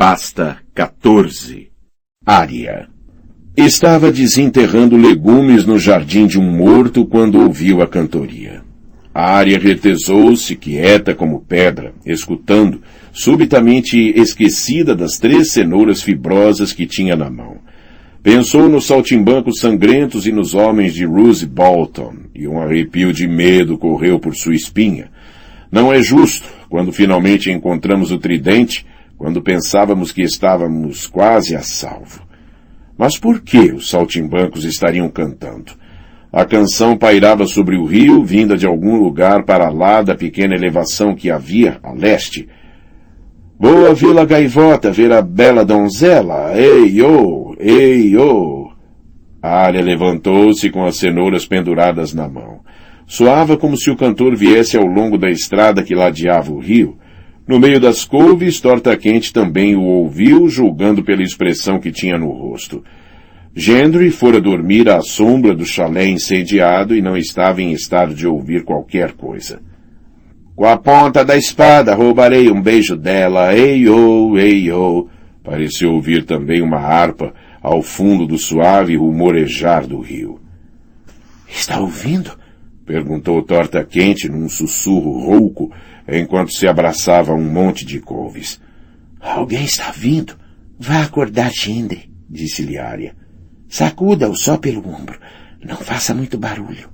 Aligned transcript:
Pasta 0.00 0.56
14 0.74 1.68
Área 2.24 2.88
Estava 3.54 4.10
desenterrando 4.10 4.96
legumes 4.96 5.66
no 5.66 5.78
jardim 5.78 6.26
de 6.26 6.40
um 6.40 6.56
morto 6.56 7.04
quando 7.04 7.38
ouviu 7.38 7.82
a 7.82 7.86
cantoria. 7.86 8.62
A 9.12 9.30
área 9.30 9.58
retesou-se, 9.58 10.56
quieta 10.56 11.14
como 11.14 11.42
pedra, 11.42 11.92
escutando, 12.06 12.80
subitamente 13.12 13.98
esquecida 14.18 14.96
das 14.96 15.18
três 15.18 15.52
cenouras 15.52 16.02
fibrosas 16.02 16.72
que 16.72 16.86
tinha 16.86 17.14
na 17.14 17.28
mão. 17.28 17.58
Pensou 18.22 18.70
nos 18.70 18.86
saltimbancos 18.86 19.60
sangrentos 19.60 20.26
e 20.26 20.32
nos 20.32 20.54
homens 20.54 20.94
de 20.94 21.04
Roose 21.04 21.44
Bolton, 21.44 22.14
e 22.34 22.48
um 22.48 22.58
arrepio 22.58 23.12
de 23.12 23.28
medo 23.28 23.76
correu 23.76 24.18
por 24.18 24.34
sua 24.34 24.54
espinha. 24.54 25.10
Não 25.70 25.92
é 25.92 26.02
justo, 26.02 26.48
quando 26.70 26.90
finalmente 26.90 27.50
encontramos 27.50 28.10
o 28.10 28.16
tridente, 28.16 28.86
quando 29.20 29.42
pensávamos 29.42 30.12
que 30.12 30.22
estávamos 30.22 31.06
quase 31.06 31.54
a 31.54 31.60
salvo. 31.60 32.26
Mas 32.96 33.18
por 33.18 33.42
que 33.42 33.70
os 33.70 33.90
saltimbancos 33.90 34.64
estariam 34.64 35.10
cantando? 35.10 35.72
A 36.32 36.46
canção 36.46 36.96
pairava 36.96 37.46
sobre 37.46 37.76
o 37.76 37.84
rio, 37.84 38.24
vinda 38.24 38.56
de 38.56 38.64
algum 38.64 38.96
lugar 38.96 39.44
para 39.44 39.68
lá 39.68 40.00
da 40.00 40.14
pequena 40.14 40.54
elevação 40.54 41.14
que 41.14 41.30
havia 41.30 41.78
a 41.82 41.92
leste. 41.92 42.48
Boa 43.58 43.92
Vila 43.92 44.24
Gaivota 44.24 44.90
ver 44.90 45.12
a 45.12 45.20
bela 45.20 45.66
donzela, 45.66 46.58
ei, 46.58 47.02
oh, 47.02 47.54
ei, 47.58 48.16
oh. 48.16 48.70
A 49.42 49.50
área 49.50 49.82
levantou-se 49.82 50.70
com 50.70 50.86
as 50.86 50.96
cenouras 50.96 51.44
penduradas 51.44 52.14
na 52.14 52.26
mão. 52.26 52.60
Soava 53.06 53.58
como 53.58 53.76
se 53.76 53.90
o 53.90 53.96
cantor 53.96 54.34
viesse 54.34 54.78
ao 54.78 54.86
longo 54.86 55.18
da 55.18 55.28
estrada 55.28 55.82
que 55.82 55.94
ladeava 55.94 56.50
o 56.50 56.58
rio. 56.58 56.96
No 57.50 57.58
meio 57.58 57.80
das 57.80 58.04
couves, 58.04 58.60
Torta 58.60 58.96
Quente 58.96 59.32
também 59.32 59.74
o 59.74 59.82
ouviu, 59.82 60.48
julgando 60.48 61.02
pela 61.02 61.20
expressão 61.20 61.80
que 61.80 61.90
tinha 61.90 62.16
no 62.16 62.30
rosto. 62.30 62.84
Gendry 63.52 64.12
fora 64.12 64.40
dormir 64.40 64.88
à 64.88 65.00
sombra 65.00 65.52
do 65.52 65.64
chalé 65.64 66.06
incendiado 66.06 66.94
e 66.94 67.02
não 67.02 67.16
estava 67.16 67.60
em 67.60 67.72
estado 67.72 68.14
de 68.14 68.24
ouvir 68.24 68.62
qualquer 68.62 69.14
coisa. 69.14 69.60
Com 70.54 70.64
a 70.64 70.76
ponta 70.76 71.24
da 71.24 71.36
espada 71.36 71.92
roubarei 71.92 72.48
um 72.48 72.62
beijo 72.62 72.96
dela, 72.96 73.52
ei-oh, 73.52 74.38
ei-oh. 74.38 75.08
Pareceu 75.42 75.92
ouvir 75.92 76.22
também 76.22 76.62
uma 76.62 76.78
harpa 76.78 77.34
ao 77.60 77.82
fundo 77.82 78.28
do 78.28 78.38
suave 78.38 78.94
rumorejar 78.94 79.88
do 79.88 79.98
rio. 79.98 80.40
Está 81.48 81.80
ouvindo? 81.80 82.30
Perguntou 82.86 83.42
Torta 83.42 83.84
Quente 83.84 84.28
num 84.28 84.48
sussurro 84.48 85.18
rouco, 85.18 85.72
enquanto 86.18 86.52
se 86.52 86.66
abraçava 86.66 87.32
a 87.32 87.34
um 87.34 87.44
monte 87.44 87.84
de 87.84 88.00
couves. 88.00 88.60
Alguém 89.20 89.64
está 89.64 89.90
vindo. 89.90 90.34
Vá 90.78 91.02
acordar 91.02 91.50
Gendry, 91.52 92.10
disse-lhe 92.28 92.78
Arya. 92.78 93.14
Sacuda-o 93.68 94.34
só 94.34 94.56
pelo 94.56 94.86
ombro. 94.88 95.18
Não 95.62 95.76
faça 95.76 96.14
muito 96.14 96.38
barulho. 96.38 96.88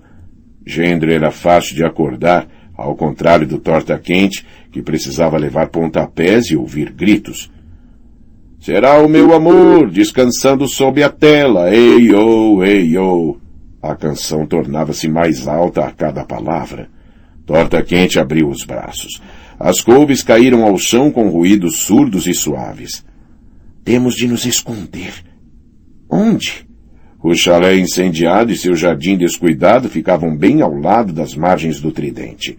Gendre 0.66 1.14
era 1.14 1.30
fácil 1.30 1.76
de 1.76 1.84
acordar, 1.84 2.48
ao 2.76 2.96
contrário 2.96 3.46
do 3.46 3.58
torta-quente, 3.58 4.44
que 4.72 4.82
precisava 4.82 5.38
levar 5.38 5.68
pontapés 5.68 6.46
e 6.46 6.56
ouvir 6.56 6.92
gritos. 6.92 7.50
Será 8.58 9.00
o 9.00 9.08
meu 9.08 9.32
amor, 9.32 9.88
descansando 9.88 10.66
sob 10.66 11.02
a 11.02 11.08
tela, 11.08 11.72
ei 11.72 12.12
oh, 12.12 12.64
ei 12.64 12.98
oh. 12.98 13.36
A 13.80 13.94
canção 13.94 14.44
tornava-se 14.44 15.08
mais 15.08 15.46
alta 15.46 15.84
a 15.84 15.92
cada 15.92 16.24
palavra. 16.24 16.90
Torta-quente 17.46 18.18
abriu 18.18 18.48
os 18.48 18.64
braços. 18.64 19.22
As 19.58 19.80
couves 19.80 20.22
caíram 20.22 20.64
ao 20.64 20.76
chão 20.76 21.10
com 21.10 21.28
ruídos 21.28 21.78
surdos 21.78 22.26
e 22.26 22.34
suaves. 22.34 23.04
Temos 23.84 24.16
de 24.16 24.26
nos 24.26 24.44
esconder. 24.44 25.14
Onde? 26.10 26.66
O 27.22 27.34
chalé 27.34 27.76
incendiado 27.76 28.52
e 28.52 28.56
seu 28.56 28.74
jardim 28.74 29.16
descuidado 29.16 29.88
ficavam 29.88 30.36
bem 30.36 30.60
ao 30.60 30.74
lado 30.74 31.12
das 31.12 31.34
margens 31.34 31.80
do 31.80 31.90
tridente. 31.90 32.58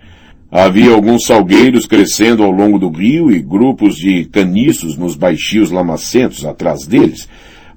Havia 0.50 0.92
alguns 0.92 1.26
salgueiros 1.26 1.86
crescendo 1.86 2.42
ao 2.42 2.52
longo 2.52 2.80
do 2.80 2.90
rio 2.90 3.30
e 3.30 3.42
grupos 3.42 3.98
de 3.98 4.26
caniços 4.26 4.98
nos 4.98 5.16
baixios 5.16 5.70
lamacentos 5.70 6.46
atrás 6.46 6.88
deles, 6.88 7.28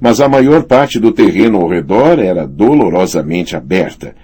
mas 0.01 0.21
a 0.21 0.29
maior 0.29 0.63
parte 0.63 0.99
do 0.99 1.11
terreno 1.11 1.59
ao 1.59 1.69
redor 1.69 2.21
era 2.21 2.47
dolorosamente 2.47 3.57
aberta. 3.57 4.15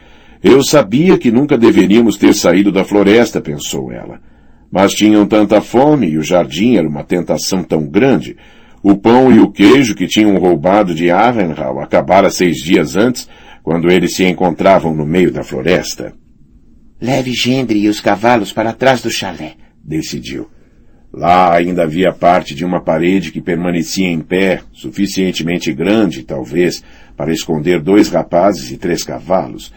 Eu 0.49 0.63
sabia 0.63 1.19
que 1.19 1.33
nunca 1.33 1.59
deveríamos 1.59 2.17
ter 2.17 2.33
saído 2.33 2.71
da 2.71 2.85
floresta, 2.85 3.41
pensou 3.41 3.91
ela. 3.91 4.21
Mas 4.71 4.93
tinham 4.93 5.27
tanta 5.27 5.61
fome 5.61 6.07
e 6.07 6.19
o 6.19 6.23
jardim 6.23 6.77
era 6.77 6.89
uma 6.89 7.03
tentação 7.03 7.65
tão 7.65 7.85
grande, 7.85 8.37
o 8.81 8.97
pão 8.97 9.33
e 9.33 9.41
o 9.41 9.51
queijo 9.51 9.97
que 9.97 10.07
tinham 10.07 10.39
roubado 10.39 10.95
de 10.95 11.11
Avenhall 11.11 11.81
acabara 11.81 12.31
seis 12.31 12.59
dias 12.59 12.95
antes, 12.95 13.29
quando 13.65 13.91
eles 13.91 14.15
se 14.15 14.23
encontravam 14.23 14.95
no 14.95 15.05
meio 15.05 15.33
da 15.33 15.43
floresta. 15.43 16.15
Leve 17.01 17.33
Gendre 17.33 17.81
e 17.81 17.89
os 17.89 18.01
cavalos 18.01 18.53
para 18.53 18.73
trás 18.73 19.03
do 19.03 19.11
chalé, 19.11 19.55
decidiu. 19.83 20.49
Lá 21.13 21.57
ainda 21.57 21.83
havia 21.83 22.13
parte 22.13 22.55
de 22.55 22.65
uma 22.65 22.81
parede 22.81 23.33
que 23.33 23.41
permanecia 23.41 24.07
em 24.07 24.21
pé, 24.21 24.61
suficientemente 24.73 25.73
grande, 25.73 26.23
talvez, 26.23 26.85
para 27.17 27.33
esconder 27.33 27.83
dois 27.83 28.09
rapazes 28.09 28.71
e 28.71 28.77
três 28.77 29.03
cavalos. 29.03 29.73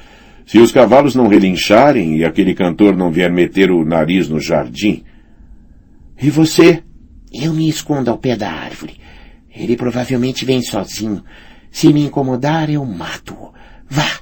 Se 0.50 0.58
os 0.58 0.72
cavalos 0.72 1.14
não 1.14 1.28
relincharem 1.28 2.18
e 2.18 2.26
aquele 2.26 2.56
cantor 2.56 2.98
não 2.98 3.12
vier 3.12 3.32
meter 3.32 3.70
o 3.70 3.86
nariz 3.86 4.28
no 4.28 4.40
jardim. 4.40 5.04
E 6.20 6.32
você? 6.32 6.82
Eu 7.32 7.54
me 7.54 7.70
escondo 7.70 8.10
ao 8.10 8.18
pé 8.18 8.36
da 8.36 8.50
árvore. 8.50 8.96
Ele 9.56 9.78
provavelmente 9.78 10.46
vem 10.46 10.64
sozinho. 10.64 11.24
Se 11.70 11.94
me 11.94 12.04
incomodar, 12.04 12.68
eu 12.68 12.84
mato-o. 12.84 13.54
Vá! 13.88 14.22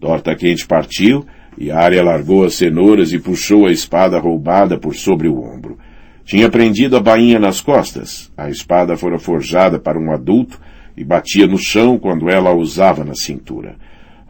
Torta 0.00 0.34
Quente 0.34 0.66
partiu 0.66 1.26
e 1.58 1.70
a 1.70 1.78
área 1.78 2.02
largou 2.02 2.44
as 2.44 2.54
cenouras 2.54 3.12
e 3.12 3.18
puxou 3.18 3.66
a 3.66 3.70
espada 3.70 4.18
roubada 4.18 4.78
por 4.78 4.94
sobre 4.94 5.28
o 5.28 5.38
ombro. 5.38 5.76
Tinha 6.24 6.48
prendido 6.48 6.96
a 6.96 7.00
bainha 7.00 7.38
nas 7.38 7.60
costas. 7.60 8.32
A 8.38 8.48
espada 8.48 8.96
fora 8.96 9.18
forjada 9.18 9.78
para 9.78 10.00
um 10.00 10.12
adulto 10.12 10.58
e 10.96 11.04
batia 11.04 11.46
no 11.46 11.58
chão 11.58 11.98
quando 11.98 12.30
ela 12.30 12.48
a 12.48 12.54
usava 12.54 13.04
na 13.04 13.14
cintura. 13.14 13.76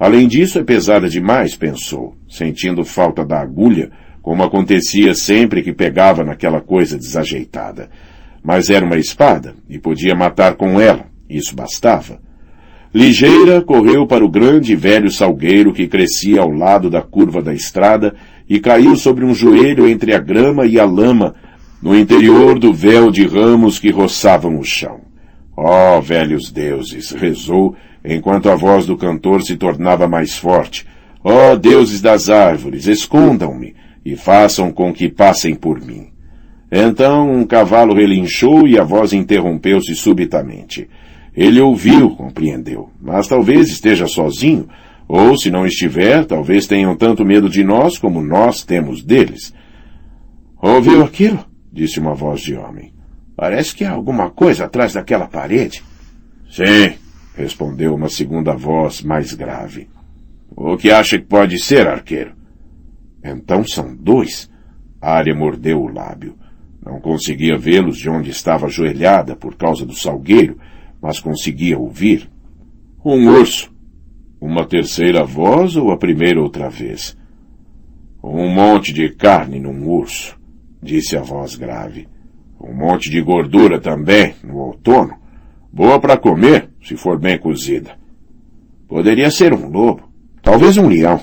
Além 0.03 0.27
disso, 0.27 0.59
é 0.59 0.65
pesada 0.65 1.09
demais, 1.09 1.55
pensou, 1.55 2.17
sentindo 2.29 2.85
falta 2.85 3.25
da 3.25 3.41
agulha 3.41 3.89
como 4.21 4.43
acontecia 4.43 5.15
sempre 5.15 5.63
que 5.63 5.73
pegava 5.73 6.25
naquela 6.25 6.61
coisa 6.61 6.99
desajeitada. 6.99 7.89
Mas 8.43 8.69
era 8.69 8.85
uma 8.85 8.97
espada 8.97 9.55
e 9.71 9.79
podia 9.79 10.13
matar 10.13 10.57
com 10.57 10.81
ela, 10.81 11.07
isso 11.31 11.55
bastava. 11.55 12.21
Ligeira 12.93 13.63
correu 13.63 14.05
para 14.05 14.25
o 14.25 14.29
grande 14.29 14.73
e 14.73 14.77
velho 14.77 15.09
salgueiro 15.09 15.73
que 15.73 15.87
crescia 15.87 16.41
ao 16.41 16.51
lado 16.51 16.91
da 16.91 17.01
curva 17.01 17.41
da 17.41 17.55
estrada 17.55 18.13
e 18.49 18.59
caiu 18.59 18.97
sobre 18.97 19.25
um 19.25 19.33
joelho 19.33 19.87
entre 19.87 20.13
a 20.13 20.19
grama 20.19 20.67
e 20.67 20.81
a 20.81 20.85
lama, 20.85 21.37
no 21.81 21.97
interior 21.97 22.59
do 22.59 22.75
véu 22.75 23.09
de 23.09 23.25
ramos 23.25 23.79
que 23.79 23.93
roçavam 23.93 24.59
o 24.59 24.65
chão. 24.65 25.12
Ó 25.57 25.99
oh, 25.99 26.01
velhos 26.01 26.51
deuses, 26.51 27.11
rezou, 27.11 27.77
enquanto 28.05 28.49
a 28.49 28.55
voz 28.55 28.87
do 28.87 28.97
cantor 28.97 29.43
se 29.43 29.57
tornava 29.57 30.09
mais 30.09 30.37
forte. 30.37 30.87
Ó 31.23 31.53
oh, 31.53 31.57
deuses 31.57 32.01
das 32.01 32.31
árvores, 32.31 32.87
escondam-me, 32.87 33.75
e 34.05 34.17
façam 34.17 34.73
com 34.73 34.93
que 34.93 35.09
passem 35.09 35.55
por 35.55 35.81
mim. 35.81 36.09
Então 36.71 37.31
um 37.31 37.45
cavalo 37.45 37.95
relinchou 37.95 38.67
e 38.67 38.79
a 38.79 38.83
voz 38.83 39.13
interrompeu-se 39.13 39.95
subitamente. 39.95 40.89
Ele 41.37 41.61
ouviu, 41.61 42.11
compreendeu, 42.11 42.91
mas 43.01 43.29
talvez 43.29 43.69
esteja 43.69 44.07
sozinho, 44.07 44.69
ou 45.07 45.37
se 45.37 45.51
não 45.51 45.67
estiver, 45.67 46.25
talvez 46.25 46.67
tenham 46.67 46.97
tanto 46.97 47.25
medo 47.25 47.49
de 47.49 47.63
nós 47.63 47.99
como 47.99 48.23
nós 48.23 48.65
temos 48.65 49.03
deles. 49.03 49.53
Ouviu 50.61 51.03
aquilo? 51.03 51.45
disse 51.73 51.99
uma 51.99 52.15
voz 52.15 52.41
de 52.41 52.55
homem. 52.55 52.92
Parece 53.37 53.75
que 53.75 53.85
há 53.85 53.93
alguma 53.93 54.31
coisa 54.31 54.65
atrás 54.65 54.93
daquela 54.93 55.27
parede. 55.27 55.83
Sim, 56.51 56.95
respondeu 57.35 57.95
uma 57.95 58.09
segunda 58.09 58.55
voz 58.55 59.03
mais 59.03 59.33
grave. 59.33 59.89
O 60.51 60.77
que 60.77 60.91
acha 60.91 61.19
que 61.19 61.25
pode 61.25 61.59
ser, 61.59 61.87
arqueiro? 61.89 62.35
Então 63.25 63.67
são 63.67 63.95
dois. 63.97 64.51
A 65.01 65.13
área 65.15 65.35
mordeu 65.35 65.81
o 65.81 65.89
lábio. 65.93 66.37
Não 66.85 67.01
conseguia 67.01 67.57
vê-los 67.57 67.97
de 67.97 68.11
onde 68.11 68.31
estava 68.31 68.67
ajoelhada 68.67 69.35
por 69.35 69.57
causa 69.57 69.87
do 69.87 69.95
salgueiro, 69.95 70.59
mas 71.01 71.21
conseguia 71.21 71.79
ouvir. 71.79 72.31
Um 73.05 73.29
urso. 73.29 73.73
Uma 74.41 74.67
terceira 74.67 75.25
voz 75.25 75.77
ou 75.77 75.91
a 75.91 75.97
primeira 75.97 76.41
outra 76.41 76.69
vez? 76.69 77.17
Um 78.23 78.49
monte 78.49 78.93
de 78.93 79.09
carne 79.11 79.59
num 79.59 79.89
urso, 79.89 80.39
disse 80.83 81.17
a 81.17 81.23
voz 81.23 81.57
grave. 81.57 82.09
Um 82.63 82.75
monte 82.75 83.11
de 83.11 83.21
gordura 83.21 83.81
também, 83.81 84.35
no 84.45 84.57
outono. 84.57 85.15
Boa 85.73 85.99
para 85.99 86.17
comer, 86.17 86.69
se 86.83 86.97
for 86.97 87.19
bem 87.19 87.39
cozida. 87.39 87.93
Poderia 88.87 89.31
ser 89.31 89.53
um 89.53 89.69
lobo, 89.69 90.09
talvez 90.43 90.77
um 90.77 90.87
leão. 90.87 91.21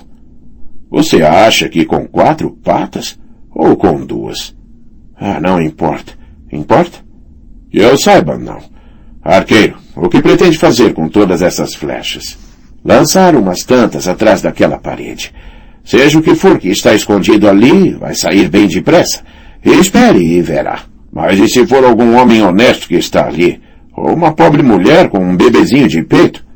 Você 0.90 1.22
acha 1.22 1.68
que 1.68 1.84
com 1.84 2.06
quatro 2.06 2.50
patas? 2.50 3.18
Ou 3.54 3.76
com 3.76 4.04
duas? 4.04 4.54
Ah, 5.16 5.40
não 5.40 5.60
importa. 5.60 6.12
Importa? 6.52 6.98
Que 7.70 7.78
eu 7.78 7.96
saiba, 7.96 8.36
não. 8.36 8.60
Arqueiro, 9.22 9.76
o 9.94 10.08
que 10.08 10.20
pretende 10.20 10.58
fazer 10.58 10.92
com 10.92 11.08
todas 11.08 11.42
essas 11.42 11.74
flechas? 11.74 12.36
Lançar 12.84 13.36
umas 13.36 13.62
tantas 13.62 14.08
atrás 14.08 14.42
daquela 14.42 14.78
parede. 14.78 15.32
Seja 15.84 16.18
o 16.18 16.22
que 16.22 16.34
for 16.34 16.58
que 16.58 16.68
está 16.68 16.94
escondido 16.94 17.48
ali, 17.48 17.92
vai 17.92 18.14
sair 18.14 18.48
bem 18.48 18.66
depressa. 18.66 19.22
Espere 19.64 20.18
e 20.18 20.42
verá. 20.42 20.89
Mas 21.12 21.38
e 21.38 21.48
se 21.48 21.66
for 21.66 21.84
algum 21.84 22.16
homem 22.16 22.42
honesto 22.42 22.86
que 22.88 22.94
está 22.94 23.26
ali? 23.26 23.60
Ou 23.96 24.14
uma 24.14 24.32
pobre 24.32 24.62
mulher 24.62 25.08
com 25.08 25.18
um 25.18 25.36
bebezinho 25.36 25.88
de 25.88 26.02
peito? 26.02 26.46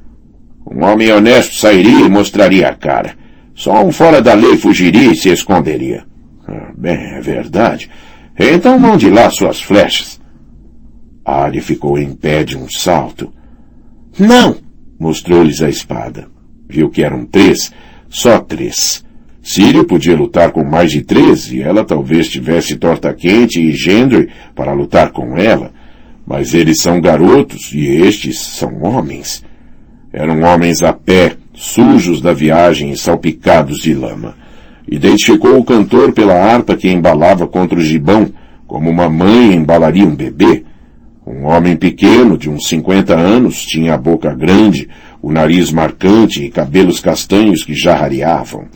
Um 0.70 0.84
homem 0.84 1.12
honesto 1.12 1.54
sairia 1.56 2.06
e 2.06 2.08
mostraria 2.08 2.68
a 2.68 2.74
cara. 2.74 3.16
Só 3.54 3.84
um 3.84 3.92
fora 3.92 4.22
da 4.22 4.34
lei 4.34 4.56
fugiria 4.56 5.12
e 5.12 5.16
se 5.16 5.28
esconderia. 5.28 6.04
Ah, 6.46 6.72
bem, 6.76 7.14
é 7.16 7.20
verdade. 7.20 7.90
Então 8.38 8.78
mande 8.78 9.10
lá 9.10 9.30
suas 9.30 9.60
flechas. 9.60 10.20
Ali 11.24 11.60
ficou 11.60 11.98
em 11.98 12.14
pé 12.14 12.44
de 12.44 12.56
um 12.56 12.68
salto. 12.68 13.32
Não! 14.18 14.56
Mostrou-lhes 14.98 15.62
a 15.62 15.68
espada. 15.68 16.28
Viu 16.68 16.90
que 16.90 17.02
eram 17.02 17.26
três, 17.26 17.72
só 18.08 18.40
três. 18.40 19.03
Sírio 19.44 19.84
podia 19.84 20.16
lutar 20.16 20.52
com 20.52 20.64
mais 20.64 20.90
de 20.90 21.02
três 21.02 21.52
e 21.52 21.60
ela 21.60 21.84
talvez 21.84 22.30
tivesse 22.30 22.76
torta 22.76 23.12
quente 23.12 23.60
e 23.60 23.72
Gendry 23.72 24.30
para 24.54 24.72
lutar 24.72 25.10
com 25.10 25.36
ela. 25.36 25.70
Mas 26.26 26.54
eles 26.54 26.78
são 26.80 26.98
garotos 26.98 27.70
e 27.74 27.86
estes 27.86 28.38
são 28.40 28.82
homens. 28.82 29.44
Eram 30.10 30.40
homens 30.40 30.82
a 30.82 30.94
pé, 30.94 31.36
sujos 31.52 32.22
da 32.22 32.32
viagem 32.32 32.90
e 32.90 32.96
salpicados 32.96 33.80
de 33.80 33.92
lama. 33.92 34.34
Identificou 34.90 35.58
o 35.58 35.64
cantor 35.64 36.12
pela 36.14 36.32
harpa 36.32 36.74
que 36.74 36.88
embalava 36.88 37.46
contra 37.46 37.78
o 37.78 37.82
gibão, 37.82 38.32
como 38.66 38.88
uma 38.88 39.10
mãe 39.10 39.52
embalaria 39.52 40.06
um 40.06 40.16
bebê. 40.16 40.64
Um 41.26 41.44
homem 41.44 41.76
pequeno, 41.76 42.38
de 42.38 42.48
uns 42.48 42.66
cinquenta 42.66 43.14
anos, 43.14 43.62
tinha 43.62 43.92
a 43.92 43.98
boca 43.98 44.34
grande, 44.34 44.88
o 45.20 45.30
nariz 45.30 45.70
marcante 45.70 46.42
e 46.42 46.50
cabelos 46.50 46.98
castanhos 46.98 47.62
que 47.62 47.74
já 47.74 47.94
rareavam. 47.94 48.68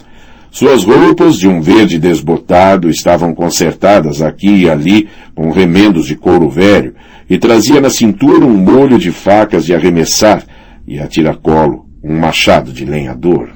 Suas 0.50 0.82
roupas, 0.82 1.38
de 1.38 1.46
um 1.46 1.60
verde 1.60 1.98
desbotado, 1.98 2.88
estavam 2.88 3.34
consertadas 3.34 4.22
aqui 4.22 4.62
e 4.62 4.70
ali 4.70 5.08
com 5.34 5.50
remendos 5.50 6.06
de 6.06 6.16
couro 6.16 6.48
velho, 6.48 6.94
e 7.28 7.38
trazia 7.38 7.80
na 7.80 7.90
cintura 7.90 8.44
um 8.44 8.56
molho 8.56 8.98
de 8.98 9.10
facas 9.10 9.66
de 9.66 9.74
arremessar, 9.74 10.44
e 10.86 10.98
a 10.98 11.06
tiracolo 11.06 11.86
um 12.02 12.18
machado 12.18 12.72
de 12.72 12.84
lenhador. 12.84 13.50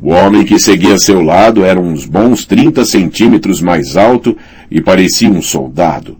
O 0.00 0.10
homem 0.10 0.44
que 0.44 0.58
seguia 0.58 0.94
a 0.94 0.98
seu 0.98 1.22
lado 1.22 1.64
era 1.64 1.80
uns 1.80 2.04
bons 2.04 2.44
trinta 2.44 2.84
centímetros 2.84 3.62
mais 3.62 3.96
alto 3.96 4.36
e 4.70 4.80
parecia 4.80 5.30
um 5.30 5.40
soldado. 5.40 6.18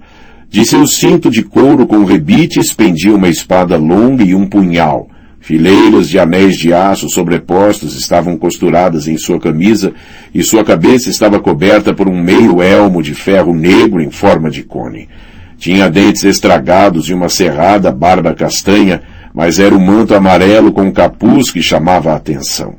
De 0.48 0.64
seu 0.64 0.86
cinto 0.86 1.30
de 1.30 1.42
couro 1.42 1.86
com 1.86 2.04
rebites 2.04 2.72
pendia 2.72 3.14
uma 3.14 3.28
espada 3.28 3.76
longa 3.76 4.22
e 4.22 4.34
um 4.34 4.46
punhal. 4.46 5.08
Fileiras 5.42 6.08
de 6.08 6.20
anéis 6.20 6.56
de 6.56 6.72
aço 6.72 7.08
sobrepostos 7.08 7.96
estavam 7.96 8.36
costuradas 8.36 9.08
em 9.08 9.18
sua 9.18 9.40
camisa 9.40 9.92
e 10.32 10.40
sua 10.40 10.62
cabeça 10.62 11.10
estava 11.10 11.40
coberta 11.40 11.92
por 11.92 12.08
um 12.08 12.16
meio 12.16 12.62
elmo 12.62 13.02
de 13.02 13.12
ferro 13.12 13.52
negro 13.52 14.00
em 14.00 14.08
forma 14.08 14.48
de 14.48 14.62
cone. 14.62 15.08
Tinha 15.58 15.90
dentes 15.90 16.22
estragados 16.22 17.08
e 17.08 17.12
uma 17.12 17.28
cerrada 17.28 17.90
barba 17.90 18.32
castanha, 18.34 19.02
mas 19.34 19.58
era 19.58 19.74
o 19.74 19.80
manto 19.80 20.14
amarelo 20.14 20.70
com 20.70 20.92
capuz 20.92 21.50
que 21.50 21.60
chamava 21.60 22.12
a 22.12 22.16
atenção. 22.16 22.76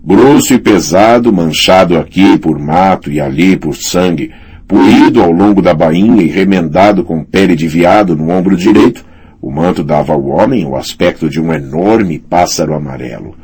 Grosso 0.00 0.54
e 0.54 0.58
pesado, 0.58 1.32
manchado 1.32 1.98
aqui 1.98 2.38
por 2.38 2.56
mato 2.56 3.10
e 3.10 3.20
ali 3.20 3.56
por 3.56 3.74
sangue, 3.74 4.30
polido 4.68 5.20
ao 5.20 5.32
longo 5.32 5.60
da 5.60 5.74
bainha 5.74 6.22
e 6.22 6.28
remendado 6.28 7.02
com 7.02 7.24
pele 7.24 7.56
de 7.56 7.66
veado 7.66 8.14
no 8.14 8.30
ombro 8.30 8.56
direito, 8.56 9.04
o 9.46 9.50
manto 9.52 9.84
dava 9.84 10.12
ao 10.12 10.26
homem 10.26 10.66
o 10.66 10.74
aspecto 10.74 11.30
de 11.30 11.40
um 11.40 11.52
enorme 11.52 12.18
pássaro 12.18 12.74
amarelo. 12.74 13.36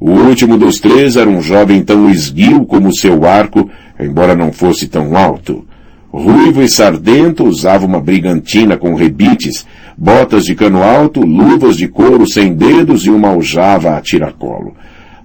O 0.00 0.10
último 0.10 0.56
dos 0.56 0.80
três 0.80 1.14
era 1.14 1.28
um 1.28 1.42
jovem 1.42 1.82
tão 1.82 2.08
esguio 2.08 2.64
como 2.64 2.96
seu 2.96 3.22
arco, 3.26 3.70
embora 4.00 4.34
não 4.34 4.50
fosse 4.50 4.88
tão 4.88 5.14
alto. 5.14 5.66
Ruivo 6.10 6.62
e 6.62 6.68
sardento, 6.70 7.44
usava 7.44 7.84
uma 7.84 8.00
brigantina 8.00 8.78
com 8.78 8.94
rebites, 8.94 9.66
botas 9.94 10.46
de 10.46 10.54
cano 10.54 10.82
alto, 10.82 11.20
luvas 11.20 11.76
de 11.76 11.86
couro 11.86 12.26
sem 12.26 12.54
dedos 12.54 13.04
e 13.04 13.10
uma 13.10 13.28
aljava 13.28 13.94
a 13.94 14.00
tiracolo. 14.00 14.74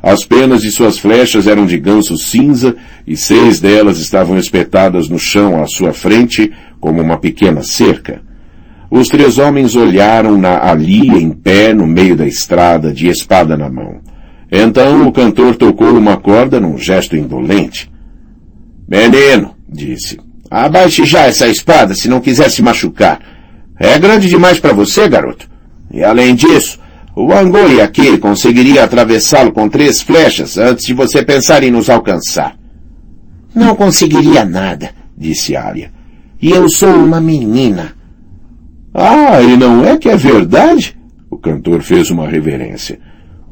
As 0.04 0.26
penas 0.26 0.62
de 0.62 0.72
suas 0.72 0.98
flechas 0.98 1.48
eram 1.48 1.66
de 1.66 1.80
ganso 1.80 2.18
cinza 2.18 2.76
e 3.08 3.16
seis 3.16 3.62
delas 3.62 3.98
estavam 3.98 4.38
espetadas 4.38 5.08
no 5.08 5.18
chão 5.18 5.64
à 5.64 5.68
sua 5.68 5.94
frente 5.94 6.52
como 6.82 7.02
uma 7.02 7.18
pequena 7.18 7.64
cerca. 7.64 8.30
Os 8.92 9.08
três 9.08 9.38
homens 9.38 9.74
olharam-na 9.74 10.70
ali 10.70 11.08
em 11.08 11.32
pé 11.32 11.74
no 11.74 11.88
meio 11.88 12.14
da 12.14 12.28
estrada, 12.28 12.92
de 12.92 13.08
espada 13.08 13.56
na 13.56 13.70
mão. 13.70 14.02
Então 14.52 15.08
o 15.08 15.14
cantor 15.14 15.56
tocou 15.56 15.98
uma 15.98 16.18
corda 16.18 16.60
num 16.60 16.78
gesto 16.78 17.16
indolente. 17.16 17.90
Menino, 18.86 19.56
disse, 19.70 20.20
abaixe 20.50 21.06
já 21.06 21.22
essa 21.22 21.48
espada 21.48 21.96
se 21.96 22.10
não 22.10 22.20
quiser 22.20 22.52
se 22.52 22.62
machucar. 22.62 23.22
É 23.80 23.98
grande 23.98 24.28
demais 24.28 24.60
para 24.60 24.74
você, 24.74 25.08
garoto. 25.08 25.50
E 25.90 26.04
além 26.04 26.36
disso, 26.36 26.78
o 27.16 27.32
Angoi 27.32 27.80
aqui 27.80 28.18
conseguiria 28.18 28.84
atravessá-lo 28.84 29.54
com 29.54 29.70
três 29.70 30.02
flechas 30.02 30.58
antes 30.58 30.86
de 30.86 30.94
você 30.94 31.24
pensar 31.24 31.64
em 31.64 31.72
nos 31.72 31.90
alcançar. 31.90 32.58
Não 33.56 33.74
conseguiria 33.74 34.44
nada, 34.44 34.92
disse 35.18 35.56
Arya. 35.56 35.94
E 36.42 36.52
eu 36.52 36.68
sou 36.68 36.94
uma 36.94 37.22
menina. 37.22 38.01
Ah, 38.94 39.42
e 39.42 39.56
não 39.56 39.86
é 39.86 39.98
que 39.98 40.10
é 40.10 40.18
verdade? 40.18 40.98
O 41.30 41.38
cantor 41.38 41.82
fez 41.82 42.10
uma 42.10 42.28
reverência. 42.28 43.00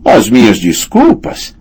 As 0.04 0.30
minhas 0.30 0.60
desculpas. 0.60 1.56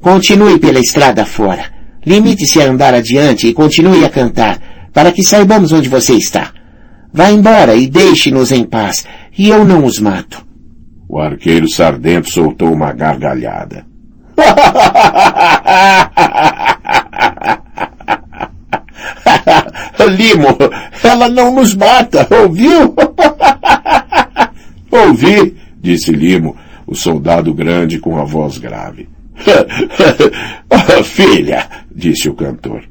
Continue 0.00 0.58
pela 0.58 0.80
estrada 0.80 1.24
fora. 1.24 1.64
Limite-se 2.04 2.60
a 2.60 2.68
andar 2.68 2.94
adiante 2.94 3.46
e 3.46 3.54
continue 3.54 4.04
a 4.04 4.10
cantar, 4.10 4.60
para 4.92 5.12
que 5.12 5.22
saibamos 5.22 5.72
onde 5.72 5.88
você 5.88 6.14
está. 6.14 6.52
Vá 7.12 7.30
embora 7.30 7.76
e 7.76 7.86
deixe-nos 7.86 8.50
em 8.50 8.64
paz, 8.64 9.06
e 9.38 9.48
eu 9.48 9.64
não 9.64 9.84
os 9.84 10.00
mato. 10.00 10.44
O 11.08 11.18
arqueiro 11.18 11.68
sardento 11.68 12.30
soltou 12.30 12.72
uma 12.72 12.92
gargalhada. 12.92 13.86
Limo, 20.06 20.56
ela 21.02 21.28
não 21.28 21.54
nos 21.54 21.74
mata, 21.74 22.26
ouviu? 22.42 22.94
Ouvi, 24.90 25.56
disse 25.80 26.12
Limo, 26.12 26.56
o 26.86 26.94
soldado 26.94 27.54
grande 27.54 27.98
com 27.98 28.18
a 28.18 28.24
voz 28.24 28.58
grave. 28.58 29.08
Filha, 31.04 31.66
disse 31.94 32.28
o 32.28 32.34
cantor, 32.34 32.82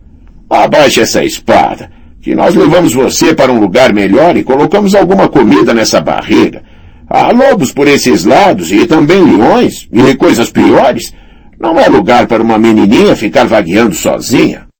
abaixe 0.49 1.01
essa 1.01 1.23
espada, 1.23 1.91
que 2.21 2.35
nós 2.35 2.55
levamos 2.55 2.93
você 2.93 3.33
para 3.33 3.51
um 3.51 3.59
lugar 3.59 3.93
melhor 3.93 4.35
e 4.35 4.43
colocamos 4.43 4.95
alguma 4.95 5.27
comida 5.27 5.73
nessa 5.73 6.01
barriga. 6.01 6.63
Há 7.09 7.31
lobos 7.31 7.71
por 7.71 7.87
esses 7.87 8.23
lados 8.23 8.71
e 8.71 8.87
também 8.87 9.21
leões 9.21 9.87
e 9.91 10.15
coisas 10.15 10.49
piores. 10.49 11.13
Não 11.59 11.79
é 11.79 11.87
lugar 11.87 12.25
para 12.25 12.41
uma 12.41 12.57
menininha 12.57 13.15
ficar 13.15 13.45
vagueando 13.45 13.93
sozinha. 13.93 14.70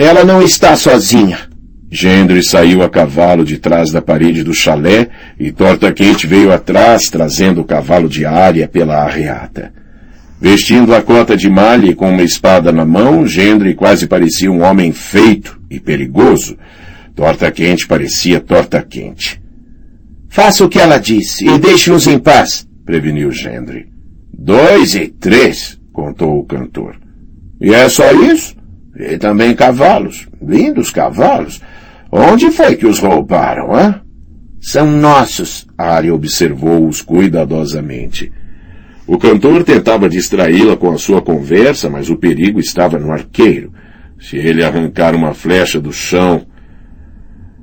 Ela 0.00 0.24
não 0.24 0.40
está 0.40 0.74
sozinha. 0.76 1.40
Gendry 1.90 2.42
saiu 2.42 2.82
a 2.82 2.88
cavalo 2.88 3.44
de 3.44 3.58
trás 3.58 3.90
da 3.90 4.00
parede 4.00 4.42
do 4.42 4.54
chalé 4.54 5.10
e 5.38 5.52
Torta 5.52 5.92
Quente 5.92 6.26
veio 6.26 6.50
atrás 6.50 7.02
trazendo 7.10 7.60
o 7.60 7.64
cavalo 7.66 8.08
de 8.08 8.24
área 8.24 8.66
pela 8.66 9.02
arreata. 9.02 9.74
Vestindo 10.40 10.94
a 10.94 11.02
cota 11.02 11.36
de 11.36 11.50
malha 11.50 11.90
e 11.90 11.94
com 11.94 12.08
uma 12.08 12.22
espada 12.22 12.72
na 12.72 12.82
mão, 12.82 13.26
Gendry 13.26 13.74
quase 13.74 14.06
parecia 14.06 14.50
um 14.50 14.62
homem 14.62 14.90
feito 14.90 15.60
e 15.68 15.78
perigoso. 15.78 16.56
Torta 17.14 17.50
Quente 17.50 17.86
parecia 17.86 18.40
Torta 18.40 18.80
Quente. 18.80 19.38
Faça 20.30 20.64
o 20.64 20.68
que 20.70 20.78
ela 20.78 20.96
disse 20.96 21.46
e 21.46 21.58
deixe-nos 21.58 22.06
em 22.06 22.18
paz, 22.18 22.66
preveniu 22.86 23.30
Gendry. 23.30 23.86
Dois 24.32 24.94
e 24.94 25.08
três, 25.08 25.78
contou 25.92 26.38
o 26.38 26.46
cantor. 26.46 26.96
E 27.60 27.74
é 27.74 27.86
só 27.90 28.10
isso? 28.12 28.58
E 28.96 29.16
também 29.18 29.54
cavalos, 29.54 30.28
lindos 30.42 30.90
cavalos. 30.90 31.60
Onde 32.10 32.50
foi 32.50 32.76
que 32.76 32.86
os 32.86 32.98
roubaram, 32.98 33.74
hã? 33.74 34.00
São 34.60 34.90
nossos, 34.90 35.66
Arya 35.78 36.14
observou-os 36.14 37.00
cuidadosamente. 37.00 38.32
O 39.06 39.16
cantor 39.16 39.64
tentava 39.64 40.08
distraí-la 40.08 40.76
com 40.76 40.90
a 40.90 40.98
sua 40.98 41.22
conversa, 41.22 41.88
mas 41.88 42.10
o 42.10 42.16
perigo 42.16 42.60
estava 42.60 42.98
no 42.98 43.10
arqueiro. 43.10 43.72
Se 44.20 44.36
ele 44.36 44.62
arrancar 44.62 45.14
uma 45.14 45.32
flecha 45.32 45.80
do 45.80 45.92
chão 45.92 46.46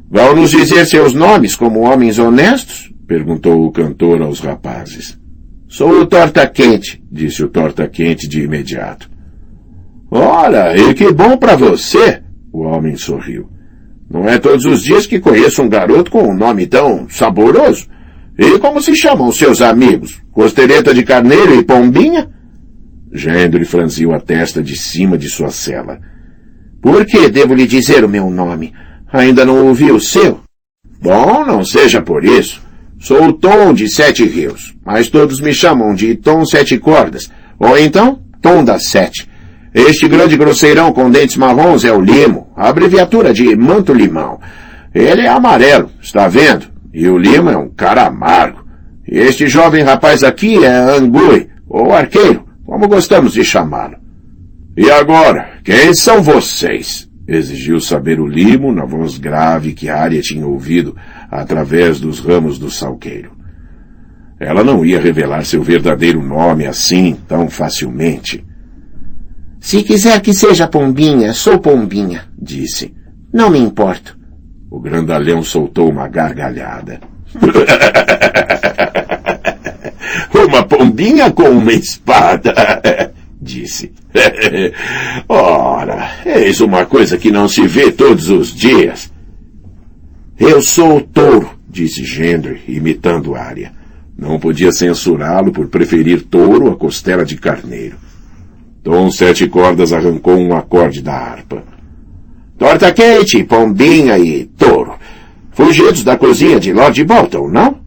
Vão 0.10 0.34
nos 0.34 0.52
dizer 0.52 0.86
seus 0.86 1.14
nomes 1.14 1.56
como 1.56 1.82
homens 1.82 2.18
honestos? 2.18 2.90
perguntou 3.06 3.66
o 3.66 3.72
cantor 3.72 4.22
aos 4.22 4.40
rapazes. 4.40 5.20
Sou 5.68 6.02
o 6.02 6.06
Torta 6.06 6.48
Quente, 6.48 7.04
disse 7.12 7.44
o 7.44 7.50
Torta 7.50 7.88
Quente 7.90 8.26
de 8.28 8.42
imediato. 8.42 9.10
Ora, 10.10 10.76
e 10.78 10.94
que 10.94 11.12
bom 11.12 11.38
para 11.38 11.56
você! 11.56 12.22
O 12.52 12.62
homem 12.64 12.96
sorriu. 12.96 13.50
Não 14.10 14.28
é 14.28 14.38
todos 14.38 14.66
os 14.66 14.82
dias 14.82 15.06
que 15.06 15.20
conheço 15.20 15.62
um 15.62 15.70
garoto 15.70 16.10
com 16.10 16.24
um 16.24 16.36
nome 16.36 16.66
tão 16.66 17.10
saboroso. 17.10 17.88
E 18.38 18.58
como 18.60 18.82
se 18.82 18.96
chamam 18.96 19.32
seus 19.32 19.62
amigos? 19.62 20.22
Costeleta 20.32 20.94
de 20.94 21.04
carneiro 21.04 21.56
e 21.56 21.64
pombinha? 21.64 22.30
Gendry 23.12 23.66
franziu 23.66 24.14
a 24.14 24.20
testa 24.20 24.62
de 24.62 24.78
cima 24.78 25.18
de 25.18 25.28
sua 25.28 25.50
cela. 25.50 26.00
Por 26.82 27.06
que 27.06 27.30
devo 27.30 27.54
lhe 27.54 27.68
dizer 27.68 28.06
o 28.06 28.10
meu 28.10 28.30
nome? 28.30 28.74
Ainda 29.12 29.44
não 29.44 29.68
ouvi 29.68 29.92
o 29.92 30.00
seu? 30.00 30.42
Bom, 31.02 31.46
não 31.46 31.66
seja 31.66 32.02
por 32.02 32.24
isso. 32.24 32.62
Sou 33.00 33.26
o 33.26 33.34
Tom 33.34 33.74
de 33.74 33.90
Sete 33.90 34.26
Rios, 34.26 34.76
mas 34.86 35.10
todos 35.10 35.40
me 35.40 35.54
chamam 35.54 35.94
de 35.94 36.16
Tom 36.16 36.46
Sete 36.46 36.78
Cordas, 36.78 37.30
ou 37.60 37.78
então 37.78 38.22
Tom 38.42 38.64
das 38.64 38.86
Sete. 38.86 39.28
Este 39.74 40.08
grande 40.08 40.38
grosseirão 40.38 40.92
com 40.92 41.10
dentes 41.10 41.38
marrons 41.38 41.84
é 41.84 41.92
o 41.92 42.02
Limo, 42.02 42.48
a 42.56 42.70
abreviatura 42.70 43.34
de 43.34 43.56
Manto 43.56 43.94
Limão. 43.94 44.40
Ele 44.94 45.22
é 45.22 45.28
amarelo, 45.28 45.90
está 46.02 46.28
vendo? 46.28 46.68
E 46.94 47.08
o 47.08 47.18
Limo 47.18 47.50
é 47.50 47.58
um 47.58 47.70
cara 47.70 48.08
amargo. 48.08 48.66
Este 49.08 49.48
jovem 49.48 49.84
rapaz 49.84 50.24
aqui 50.24 50.64
é 50.64 50.70
Angui, 50.70 51.50
ou 51.70 51.94
Arqueiro, 51.94 52.46
como 52.66 52.88
gostamos 52.88 53.34
de 53.34 53.44
chamá-lo. 53.44 53.98
E 54.76 54.90
agora, 54.90 55.60
quem 55.64 55.94
são 55.94 56.22
vocês? 56.22 57.08
Exigiu 57.28 57.80
saber 57.80 58.20
o 58.20 58.28
Limo 58.28 58.72
na 58.72 58.86
voz 58.86 59.18
grave 59.18 59.74
que 59.74 59.90
Arya 59.90 60.22
tinha 60.22 60.48
ouvido 60.48 60.96
através 61.30 62.00
dos 62.00 62.20
ramos 62.20 62.58
do 62.58 62.72
salgueiro. 62.72 63.32
Ela 64.40 64.64
não 64.64 64.86
ia 64.86 65.02
revelar 65.02 65.44
seu 65.44 65.62
verdadeiro 65.64 66.22
nome 66.22 66.66
assim 66.66 67.18
tão 67.28 67.50
facilmente. 67.50 68.46
Se 69.68 69.84
quiser 69.84 70.22
que 70.22 70.34
seja 70.34 70.66
Pombinha, 70.66 71.34
sou 71.34 71.60
Pombinha, 71.60 72.30
disse. 72.42 72.94
Não 73.34 73.50
me 73.50 73.60
importo. 73.60 74.18
O 74.72 74.80
grandalhão 74.80 75.44
soltou 75.44 75.90
uma 75.90 76.08
gargalhada. 76.08 77.02
uma 80.48 80.64
pombinha 80.64 81.30
com 81.34 81.50
uma 81.50 81.74
espada, 81.74 82.54
disse. 83.42 83.92
Ora, 85.28 86.12
eis 86.26 86.62
uma 86.62 86.86
coisa 86.86 87.18
que 87.18 87.30
não 87.30 87.50
se 87.50 87.68
vê 87.68 87.92
todos 87.92 88.30
os 88.30 88.56
dias. 88.56 89.12
Eu 90.40 90.62
sou 90.62 91.00
o 91.00 91.02
touro, 91.02 91.60
disse 91.68 92.06
Gendry, 92.06 92.62
imitando 92.70 93.36
Arya. 93.36 93.74
Não 94.18 94.40
podia 94.40 94.72
censurá-lo 94.72 95.52
por 95.52 95.68
preferir 95.68 96.22
touro 96.22 96.72
a 96.72 96.78
costela 96.78 97.26
de 97.26 97.36
carneiro. 97.36 98.08
Tom 98.84 99.12
Sete 99.12 99.48
Cordas 99.48 99.92
arrancou 99.92 100.38
um 100.38 100.56
acorde 100.56 101.02
da 101.02 101.14
harpa. 101.14 101.64
Torta 102.58 102.92
quente, 102.94 103.44
pombinha 103.44 104.18
e 104.18 104.46
touro. 104.46 104.96
Fugidos 105.52 106.04
da 106.04 106.18
cozinha 106.18 106.60
de 106.60 106.74
Lord 106.74 107.04
Bolton, 107.04 107.50
não? 107.50 107.80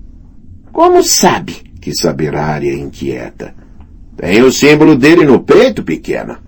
Como 0.72 1.02
sabe? 1.02 1.56
Quis 1.80 1.98
saber 2.00 2.34
a 2.34 2.44
área 2.44 2.72
inquieta. 2.72 3.54
Tem 4.16 4.42
o 4.42 4.52
símbolo 4.52 4.96
dele 4.96 5.24
no 5.24 5.40
peito, 5.40 5.82
pequena. 5.82 6.38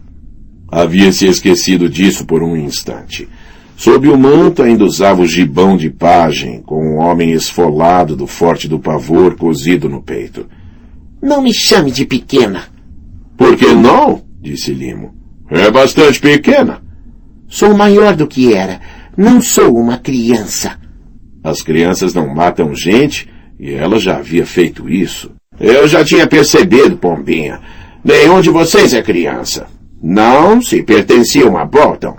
Havia 0.71 1.11
se 1.13 1.27
esquecido 1.27 1.89
disso 1.89 2.25
por 2.27 2.43
um 2.43 2.57
instante. 2.57 3.29
Sob 3.77 4.09
o 4.09 4.17
manto 4.17 4.63
ainda 4.63 4.85
usava 4.85 5.23
o 5.23 5.27
gibão 5.27 5.77
de 5.77 5.91
pajem, 5.91 6.61
com 6.63 6.83
um 6.85 6.99
homem 6.99 7.33
esfolado 7.33 8.15
do 8.15 8.27
forte 8.27 8.69
do 8.69 8.79
pavor 8.79 9.37
cozido 9.37 9.89
no 9.89 10.03
peito. 10.03 10.47
Não 11.21 11.43
me 11.43 11.53
chame 11.53 11.91
de 11.91 12.05
pequena. 12.05 12.65
Por 13.37 13.57
que 13.57 13.73
não? 13.75 14.23
Disse 14.43 14.73
Limo. 14.73 15.15
É 15.49 15.71
bastante 15.71 16.21
pequena. 16.21 16.83
Sou 17.49 17.75
maior 17.75 18.17
do 18.17 18.27
que 18.27 18.53
era. 18.53 18.81
Não 19.17 19.41
sou 19.41 19.77
uma 19.77 19.99
criança. 19.99 20.79
As 21.45 21.63
crianças 21.63 22.13
não 22.15 22.35
matam 22.35 22.75
gente 22.75 23.29
e 23.59 23.73
ela 23.73 23.99
já 23.99 24.17
havia 24.17 24.45
feito 24.45 24.89
isso. 24.89 25.31
Eu 25.61 25.87
já 25.87 26.05
tinha 26.05 26.27
percebido, 26.27 26.97
Pombinha. 26.97 27.61
Nenhum 28.05 28.41
de 28.41 28.51
vocês 28.51 28.95
é 28.95 29.03
criança. 29.03 29.67
Não 30.03 30.61
se 30.61 30.83
pertenciam 30.83 31.57
a 31.57 31.65
Bolton. 31.65 32.17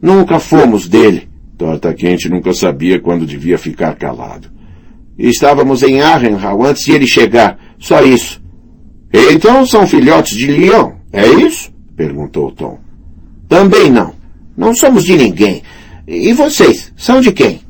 Nunca 0.00 0.38
fomos 0.38 0.86
dele. 0.86 1.28
Torta 1.56 1.94
Quente 1.94 2.28
nunca 2.28 2.52
sabia 2.52 3.00
quando 3.00 3.26
devia 3.26 3.56
ficar 3.58 3.94
calado. 3.94 4.48
Estávamos 5.18 5.82
em 5.82 6.02
Arrenhal 6.02 6.62
antes 6.64 6.84
de 6.84 6.92
ele 6.92 7.06
chegar. 7.06 7.58
Só 7.78 8.02
isso. 8.02 8.42
Então 9.12 9.64
são 9.64 9.86
filhotes 9.86 10.36
de 10.36 10.48
leão, 10.48 10.96
é 11.14 11.28
isso? 11.46 11.72
Perguntou 11.96 12.50
Tom. 12.50 12.78
Também 13.48 13.90
não. 13.90 14.12
Não 14.56 14.74
somos 14.74 15.04
de 15.04 15.16
ninguém. 15.16 15.62
E 16.06 16.32
vocês, 16.32 16.92
são 16.96 17.20
de 17.20 17.32
quem? 17.32 17.60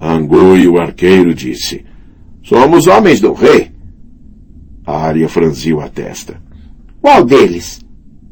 Angu 0.00 0.56
e 0.56 0.66
o 0.66 0.80
arqueiro 0.80 1.32
disse. 1.32 1.84
Somos 2.42 2.86
homens 2.86 3.20
do 3.20 3.32
rei. 3.32 3.70
A 4.84 4.98
área 4.98 5.28
franziu 5.28 5.80
a 5.80 5.88
testa. 5.88 6.40
Qual 7.00 7.24
deles? 7.24 7.80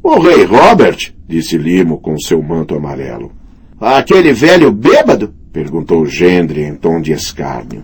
O 0.03 0.19
rei 0.19 0.43
Robert, 0.43 1.13
disse 1.27 1.57
Limo 1.57 1.99
com 1.99 2.19
seu 2.19 2.41
manto 2.41 2.75
amarelo. 2.75 3.31
Aquele 3.79 4.33
velho 4.33 4.71
bêbado? 4.71 5.33
perguntou 5.53 6.05
Gendre 6.05 6.63
em 6.63 6.75
tom 6.75 6.99
de 6.99 7.13
escárnio. 7.13 7.83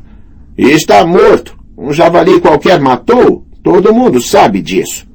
Está 0.58 1.06
morto. 1.06 1.58
Um 1.78 1.94
javali 1.94 2.42
qualquer 2.42 2.80
matou. 2.80 3.46
Todo 3.64 3.94
mundo 3.94 4.20
sabe 4.20 4.62
disso. 4.62 5.07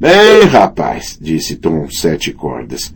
Bem, 0.00 0.44
rapaz, 0.44 1.18
disse 1.20 1.56
Tom 1.56 1.88
Sete 1.90 2.30
Cordas. 2.32 2.94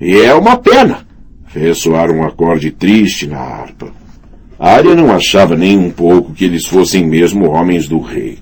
E 0.00 0.14
é 0.18 0.32
uma 0.32 0.56
pena. 0.56 1.04
Fez 1.48 1.78
soar 1.78 2.12
um 2.12 2.22
acorde 2.22 2.70
triste 2.70 3.26
na 3.26 3.40
harpa. 3.40 3.92
Arya 4.56 4.94
não 4.94 5.10
achava 5.10 5.56
nem 5.56 5.76
um 5.76 5.90
pouco 5.90 6.32
que 6.32 6.44
eles 6.44 6.64
fossem 6.64 7.04
mesmo 7.04 7.50
homens 7.50 7.88
do 7.88 7.98
rei. 7.98 8.38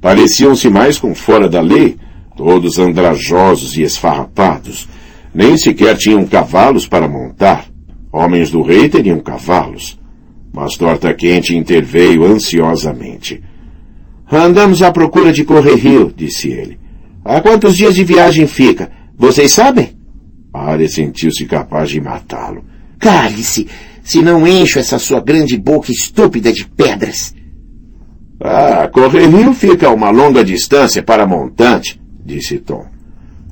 Pareciam-se 0.00 0.68
mais 0.68 0.98
com 0.98 1.14
fora 1.14 1.48
da 1.48 1.60
lei, 1.60 1.96
todos 2.36 2.80
andrajosos 2.80 3.76
e 3.76 3.82
esfarrapados. 3.82 4.88
Nem 5.32 5.56
sequer 5.56 5.96
tinham 5.96 6.26
cavalos 6.26 6.88
para 6.88 7.06
montar. 7.06 7.66
Homens 8.10 8.50
do 8.50 8.62
rei 8.62 8.88
teriam 8.88 9.20
cavalos. 9.20 9.96
Mas 10.52 10.76
Torta 10.76 11.14
Quente 11.14 11.56
interveio 11.56 12.24
ansiosamente. 12.24 13.40
Andamos 14.28 14.82
à 14.82 14.90
procura 14.90 15.32
de 15.32 15.44
Correrio, 15.44 16.12
disse 16.14 16.48
ele. 16.50 16.81
Há 17.24 17.40
quantos 17.40 17.76
dias 17.76 17.94
de 17.94 18.04
viagem 18.04 18.46
fica? 18.46 18.90
Vocês 19.16 19.52
sabem? 19.52 19.96
Arya 20.52 20.88
sentiu-se 20.88 21.46
capaz 21.46 21.88
de 21.88 22.00
matá-lo. 22.00 22.64
Cale-se, 22.98 23.68
se 24.02 24.20
não 24.20 24.46
encho 24.46 24.78
essa 24.78 24.98
sua 24.98 25.20
grande 25.20 25.56
boca 25.56 25.90
estúpida 25.90 26.52
de 26.52 26.66
pedras. 26.66 27.34
Ah, 28.40 28.88
Correrio 28.92 29.54
fica 29.54 29.86
a 29.86 29.94
uma 29.94 30.10
longa 30.10 30.44
distância 30.44 31.02
para 31.02 31.26
Montante, 31.26 32.00
disse 32.24 32.58
Tom. 32.58 32.84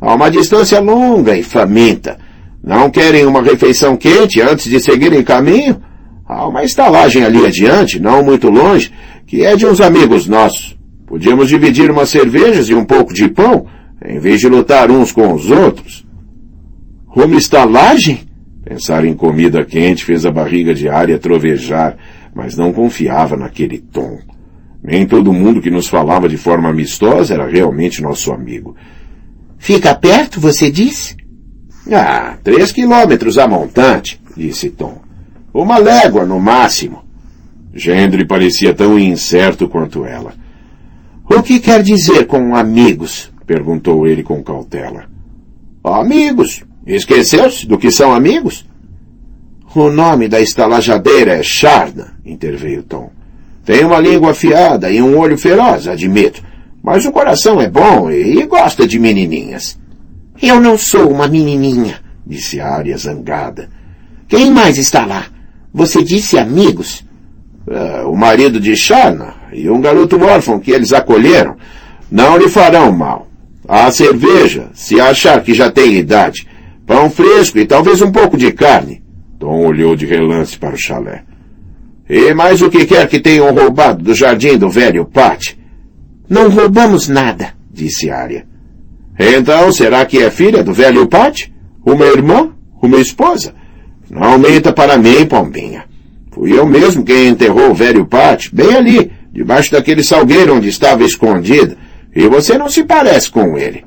A 0.00 0.14
uma 0.14 0.30
distância 0.30 0.80
longa 0.80 1.36
e 1.36 1.42
faminta. 1.42 2.18
Não 2.62 2.90
querem 2.90 3.24
uma 3.24 3.42
refeição 3.42 3.96
quente 3.96 4.40
antes 4.40 4.68
de 4.68 4.80
seguirem 4.80 5.22
caminho? 5.22 5.80
Há 6.26 6.46
uma 6.46 6.64
estalagem 6.64 7.24
ali 7.24 7.46
adiante, 7.46 8.00
não 8.00 8.22
muito 8.22 8.48
longe, 8.50 8.92
que 9.26 9.44
é 9.44 9.56
de 9.56 9.64
uns 9.64 9.80
amigos 9.80 10.26
nossos. 10.26 10.79
Podíamos 11.10 11.48
dividir 11.48 11.90
umas 11.90 12.08
cervejas 12.08 12.68
e 12.68 12.74
um 12.74 12.84
pouco 12.84 13.12
de 13.12 13.26
pão, 13.26 13.66
em 14.06 14.20
vez 14.20 14.38
de 14.38 14.48
lutar 14.48 14.92
uns 14.92 15.10
com 15.10 15.34
os 15.34 15.50
outros. 15.50 16.06
Uma 17.16 17.34
estalagem? 17.34 18.20
Pensar 18.64 19.04
em 19.04 19.12
comida 19.12 19.64
quente 19.64 20.04
fez 20.04 20.24
a 20.24 20.30
barriga 20.30 20.72
de 20.72 20.88
área 20.88 21.18
trovejar, 21.18 21.96
mas 22.32 22.56
não 22.56 22.72
confiava 22.72 23.36
naquele 23.36 23.78
tom. 23.78 24.20
Nem 24.80 25.04
todo 25.04 25.32
mundo 25.32 25.60
que 25.60 25.68
nos 25.68 25.88
falava 25.88 26.28
de 26.28 26.36
forma 26.36 26.68
amistosa 26.68 27.34
era 27.34 27.48
realmente 27.48 28.00
nosso 28.00 28.30
amigo. 28.32 28.76
Fica 29.58 29.92
perto, 29.96 30.38
você 30.38 30.70
disse? 30.70 31.16
Ah, 31.90 32.36
três 32.44 32.70
quilômetros 32.70 33.36
a 33.36 33.48
montante, 33.48 34.20
disse 34.36 34.70
Tom. 34.70 35.02
Uma 35.52 35.76
légua 35.76 36.24
no 36.24 36.38
máximo. 36.38 37.02
Gendre 37.74 38.24
parecia 38.24 38.72
tão 38.72 38.96
incerto 38.96 39.68
quanto 39.68 40.04
ela. 40.04 40.38
O 41.32 41.44
que 41.44 41.60
quer 41.60 41.80
dizer 41.80 42.26
com 42.26 42.56
amigos? 42.56 43.30
perguntou 43.46 44.04
ele 44.04 44.20
com 44.20 44.42
cautela. 44.42 45.04
Amigos? 45.84 46.64
Esqueceu-se 46.84 47.68
do 47.68 47.78
que 47.78 47.88
são 47.92 48.12
amigos? 48.12 48.66
O 49.72 49.88
nome 49.90 50.26
da 50.26 50.40
estalajadeira 50.40 51.34
é 51.34 51.42
Charna, 51.44 52.18
interveio 52.26 52.82
Tom. 52.82 53.12
Tem 53.64 53.84
uma 53.84 54.00
língua 54.00 54.32
afiada 54.32 54.90
e 54.90 55.00
um 55.00 55.16
olho 55.16 55.38
feroz, 55.38 55.86
admito. 55.86 56.42
Mas 56.82 57.06
o 57.06 57.12
coração 57.12 57.60
é 57.60 57.70
bom 57.70 58.10
e, 58.10 58.44
gosta 58.46 58.84
de 58.84 58.98
menininhas. 58.98 59.78
Eu 60.42 60.60
não 60.60 60.76
sou 60.76 61.08
uma 61.08 61.28
menininha, 61.28 62.00
disse 62.26 62.60
Arya 62.60 62.98
zangada. 62.98 63.70
Quem 64.26 64.50
mais 64.50 64.78
está 64.78 65.06
lá? 65.06 65.26
Você 65.72 66.02
disse 66.02 66.36
amigos? 66.36 67.04
Uh, 67.68 68.10
o 68.10 68.16
marido 68.16 68.58
de 68.58 68.76
Charna 68.76 69.39
e 69.52 69.68
um 69.68 69.80
garoto 69.80 70.20
órfão 70.22 70.58
que 70.58 70.70
eles 70.70 70.92
acolheram. 70.92 71.56
Não 72.10 72.36
lhe 72.36 72.48
farão 72.48 72.92
mal. 72.92 73.28
A 73.68 73.90
cerveja, 73.90 74.70
se 74.74 75.00
achar 75.00 75.42
que 75.42 75.54
já 75.54 75.70
tem 75.70 75.96
idade. 75.96 76.46
Pão 76.86 77.08
fresco 77.08 77.58
e 77.58 77.66
talvez 77.66 78.02
um 78.02 78.10
pouco 78.10 78.36
de 78.36 78.52
carne. 78.52 79.02
Tom 79.38 79.64
olhou 79.64 79.94
de 79.94 80.06
relance 80.06 80.58
para 80.58 80.74
o 80.74 80.78
chalé. 80.78 81.22
E 82.08 82.34
mais 82.34 82.60
o 82.60 82.68
que 82.68 82.84
quer 82.84 83.08
que 83.08 83.20
tenham 83.20 83.54
roubado 83.54 84.02
do 84.02 84.14
jardim 84.14 84.58
do 84.58 84.68
velho 84.68 85.04
Pat? 85.04 85.56
Não 86.28 86.50
roubamos 86.50 87.08
nada, 87.08 87.54
disse 87.72 88.10
Arya. 88.10 88.44
Então, 89.18 89.70
será 89.70 90.04
que 90.04 90.18
é 90.18 90.30
filha 90.30 90.64
do 90.64 90.72
velho 90.72 91.06
Pat? 91.06 91.48
Uma 91.86 92.06
irmã? 92.06 92.50
Uma 92.82 92.98
esposa? 92.98 93.54
Não 94.10 94.24
aumenta 94.24 94.72
para 94.72 94.98
mim, 94.98 95.24
Pombinha. 95.26 95.84
Fui 96.32 96.58
eu 96.58 96.66
mesmo 96.66 97.04
quem 97.04 97.28
enterrou 97.28 97.70
o 97.70 97.74
velho 97.74 98.06
Pat, 98.06 98.48
bem 98.52 98.74
ali, 98.74 99.12
debaixo 99.32 99.72
daquele 99.72 100.02
salgueiro 100.02 100.56
onde 100.56 100.68
estava 100.68 101.04
escondida, 101.04 101.76
e 102.14 102.26
você 102.28 102.58
não 102.58 102.68
se 102.68 102.84
parece 102.84 103.30
com 103.30 103.56
ele. 103.56 103.84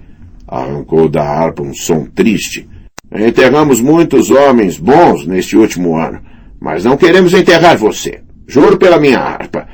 Arrancou 0.47 1.09
da 1.09 1.23
harpa 1.23 1.62
um 1.62 1.73
som 1.73 2.05
triste. 2.05 2.67
Enterramos 3.13 3.81
muitos 3.81 4.29
homens 4.29 4.77
bons 4.77 5.27
neste 5.27 5.57
último 5.57 5.95
ano, 5.95 6.21
mas 6.59 6.83
não 6.83 6.97
queremos 6.97 7.33
enterrar 7.33 7.77
você. 7.77 8.21
Juro 8.47 8.77
pela 8.77 9.00
minha 9.00 9.19
harpa. 9.19 9.67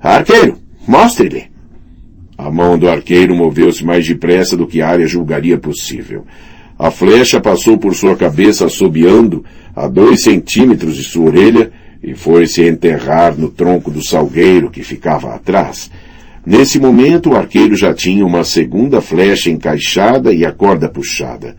Arqueiro, 0.00 0.56
mostre-lhe. 0.86 1.50
A 2.38 2.50
mão 2.50 2.78
do 2.78 2.88
arqueiro 2.88 3.34
moveu-se 3.34 3.84
mais 3.84 4.06
depressa 4.06 4.56
do 4.56 4.66
que 4.66 4.82
a 4.82 4.88
área 4.88 5.06
julgaria 5.06 5.58
possível. 5.58 6.24
A 6.78 6.90
flecha 6.90 7.40
passou 7.40 7.78
por 7.78 7.94
sua 7.94 8.14
cabeça 8.14 8.66
assobiando 8.66 9.44
a 9.74 9.88
dois 9.88 10.22
centímetros 10.22 10.94
de 10.94 11.04
sua 11.04 11.26
orelha 11.26 11.72
e 12.06 12.14
foi 12.14 12.46
se 12.46 12.62
enterrar 12.62 13.36
no 13.36 13.50
tronco 13.50 13.90
do 13.90 14.00
salgueiro 14.00 14.70
que 14.70 14.84
ficava 14.84 15.34
atrás. 15.34 15.90
Nesse 16.46 16.78
momento, 16.78 17.30
o 17.30 17.36
arqueiro 17.36 17.74
já 17.74 17.92
tinha 17.92 18.24
uma 18.24 18.44
segunda 18.44 19.00
flecha 19.00 19.50
encaixada 19.50 20.32
e 20.32 20.46
a 20.46 20.52
corda 20.52 20.88
puxada. 20.88 21.56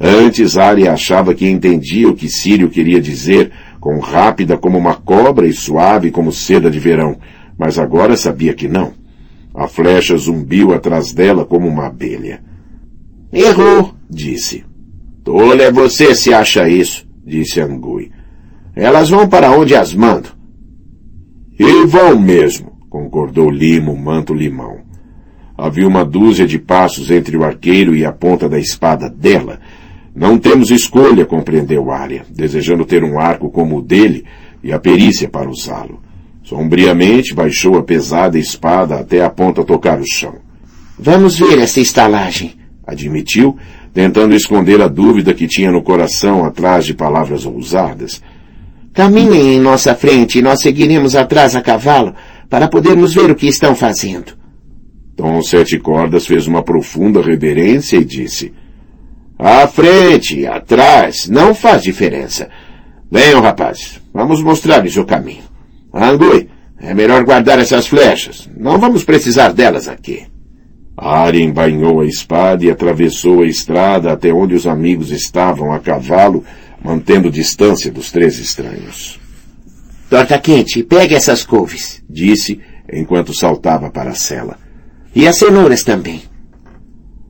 Antes, 0.00 0.58
Arya 0.58 0.92
achava 0.92 1.32
que 1.32 1.48
entendia 1.48 2.08
o 2.08 2.16
que 2.16 2.28
Sírio 2.28 2.68
queria 2.68 3.00
dizer, 3.00 3.52
com 3.78 4.00
rápida 4.00 4.58
como 4.58 4.76
uma 4.76 4.94
cobra 4.94 5.46
e 5.46 5.52
suave 5.52 6.10
como 6.10 6.32
seda 6.32 6.68
de 6.68 6.80
verão, 6.80 7.16
mas 7.56 7.78
agora 7.78 8.16
sabia 8.16 8.52
que 8.52 8.66
não. 8.66 8.92
A 9.54 9.68
flecha 9.68 10.16
zumbiu 10.16 10.74
atrás 10.74 11.12
dela 11.12 11.44
como 11.44 11.68
uma 11.68 11.86
abelha. 11.86 12.42
Errou, 13.32 13.94
disse. 14.10 14.64
Tolo 15.22 15.62
é 15.62 15.70
você 15.70 16.16
se 16.16 16.34
acha 16.34 16.68
isso, 16.68 17.06
disse 17.24 17.60
Angui. 17.60 18.10
Elas 18.74 19.10
vão 19.10 19.28
para 19.28 19.50
onde 19.50 19.74
as 19.74 19.94
mando. 19.94 20.30
E 21.58 21.86
vão 21.86 22.18
mesmo, 22.18 22.72
concordou 22.90 23.50
Limo, 23.50 23.96
manto 23.96 24.34
limão. 24.34 24.78
Havia 25.56 25.86
uma 25.86 26.04
dúzia 26.04 26.46
de 26.46 26.58
passos 26.58 27.10
entre 27.10 27.36
o 27.36 27.44
arqueiro 27.44 27.94
e 27.94 28.04
a 28.04 28.10
ponta 28.10 28.48
da 28.48 28.58
espada 28.58 29.08
dela. 29.08 29.60
Não 30.14 30.36
temos 30.36 30.70
escolha, 30.70 31.24
compreendeu 31.24 31.90
Arya, 31.92 32.24
desejando 32.28 32.84
ter 32.84 33.04
um 33.04 33.20
arco 33.20 33.50
como 33.50 33.78
o 33.78 33.82
dele 33.82 34.24
e 34.62 34.72
a 34.72 34.78
perícia 34.80 35.28
para 35.28 35.48
usá-lo. 35.48 36.00
Sombriamente 36.42 37.32
baixou 37.32 37.78
a 37.78 37.82
pesada 37.82 38.38
espada 38.38 38.96
até 38.96 39.24
a 39.24 39.30
ponta 39.30 39.64
tocar 39.64 40.00
o 40.00 40.04
chão. 40.06 40.34
Vamos 40.98 41.38
ver 41.38 41.58
essa 41.58 41.80
estalagem, 41.80 42.54
admitiu, 42.86 43.56
tentando 43.92 44.34
esconder 44.34 44.80
a 44.82 44.88
dúvida 44.88 45.32
que 45.32 45.46
tinha 45.46 45.70
no 45.70 45.82
coração 45.82 46.44
atrás 46.44 46.84
de 46.84 46.94
palavras 46.94 47.46
ousadas. 47.46 48.20
Caminhem 48.94 49.56
em 49.56 49.60
nossa 49.60 49.92
frente 49.94 50.38
e 50.38 50.42
nós 50.42 50.60
seguiremos 50.60 51.16
atrás 51.16 51.56
a 51.56 51.60
cavalo 51.60 52.14
para 52.48 52.68
podermos 52.68 53.12
ver 53.12 53.28
o 53.28 53.34
que 53.34 53.48
estão 53.48 53.74
fazendo. 53.74 54.32
Tom 55.16 55.42
Sete 55.42 55.80
Cordas 55.80 56.26
fez 56.26 56.46
uma 56.46 56.62
profunda 56.62 57.20
reverência 57.20 57.96
e 57.96 58.04
disse, 58.04 58.54
À 59.36 59.66
frente, 59.66 60.46
atrás, 60.46 61.28
não 61.28 61.54
faz 61.54 61.82
diferença. 61.82 62.48
Venham, 63.10 63.40
rapazes, 63.40 64.00
vamos 64.12 64.40
mostrar-lhes 64.40 64.96
o 64.96 65.04
caminho. 65.04 65.42
Angui, 65.92 66.48
é 66.80 66.94
melhor 66.94 67.24
guardar 67.24 67.58
essas 67.58 67.88
flechas. 67.88 68.48
Não 68.56 68.78
vamos 68.78 69.02
precisar 69.02 69.52
delas 69.52 69.88
aqui. 69.88 70.24
Arya 70.96 71.42
embainhou 71.42 72.00
a 72.00 72.06
espada 72.06 72.64
e 72.64 72.70
atravessou 72.70 73.42
a 73.42 73.46
estrada 73.46 74.12
até 74.12 74.32
onde 74.32 74.54
os 74.54 74.66
amigos 74.66 75.10
estavam 75.10 75.72
a 75.72 75.80
cavalo, 75.80 76.44
mantendo 76.84 77.30
distância 77.30 77.90
dos 77.90 78.12
três 78.12 78.38
estranhos. 78.38 79.18
Torta 80.10 80.38
quente, 80.38 80.82
pegue 80.82 81.14
essas 81.14 81.42
couves, 81.42 82.04
disse, 82.08 82.60
enquanto 82.92 83.34
saltava 83.34 83.90
para 83.90 84.10
a 84.10 84.14
cela. 84.14 84.58
E 85.14 85.26
as 85.26 85.38
cenouras 85.38 85.82
também. 85.82 86.22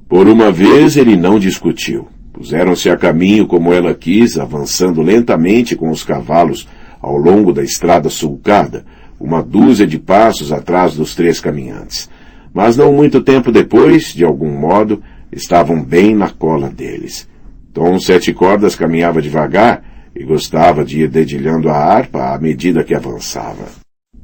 Por 0.08 0.28
uma 0.28 0.50
vez 0.50 0.96
ele 0.96 1.16
não 1.16 1.38
discutiu. 1.38 2.08
Puseram-se 2.32 2.90
a 2.90 2.96
caminho 2.96 3.46
como 3.46 3.72
ela 3.72 3.94
quis, 3.94 4.36
avançando 4.36 5.00
lentamente 5.00 5.76
com 5.76 5.88
os 5.88 6.02
cavalos 6.02 6.68
ao 7.00 7.16
longo 7.16 7.52
da 7.52 7.62
estrada 7.62 8.10
sulcada, 8.10 8.84
uma 9.20 9.40
dúzia 9.42 9.86
de 9.86 9.98
passos 9.98 10.52
atrás 10.52 10.94
dos 10.94 11.14
três 11.14 11.38
caminhantes 11.38 12.10
mas 12.54 12.76
não 12.76 12.92
muito 12.92 13.20
tempo 13.20 13.50
depois, 13.50 14.14
de 14.14 14.24
algum 14.24 14.56
modo, 14.56 15.02
estavam 15.32 15.82
bem 15.82 16.14
na 16.14 16.30
cola 16.30 16.70
deles. 16.70 17.28
Tom 17.74 17.98
Sete 17.98 18.32
Cordas 18.32 18.76
caminhava 18.76 19.20
devagar 19.20 19.82
e 20.14 20.22
gostava 20.22 20.84
de 20.84 21.00
ir 21.00 21.08
dedilhando 21.08 21.68
a 21.68 21.76
harpa 21.76 22.32
à 22.32 22.38
medida 22.38 22.84
que 22.84 22.94
avançava. 22.94 23.64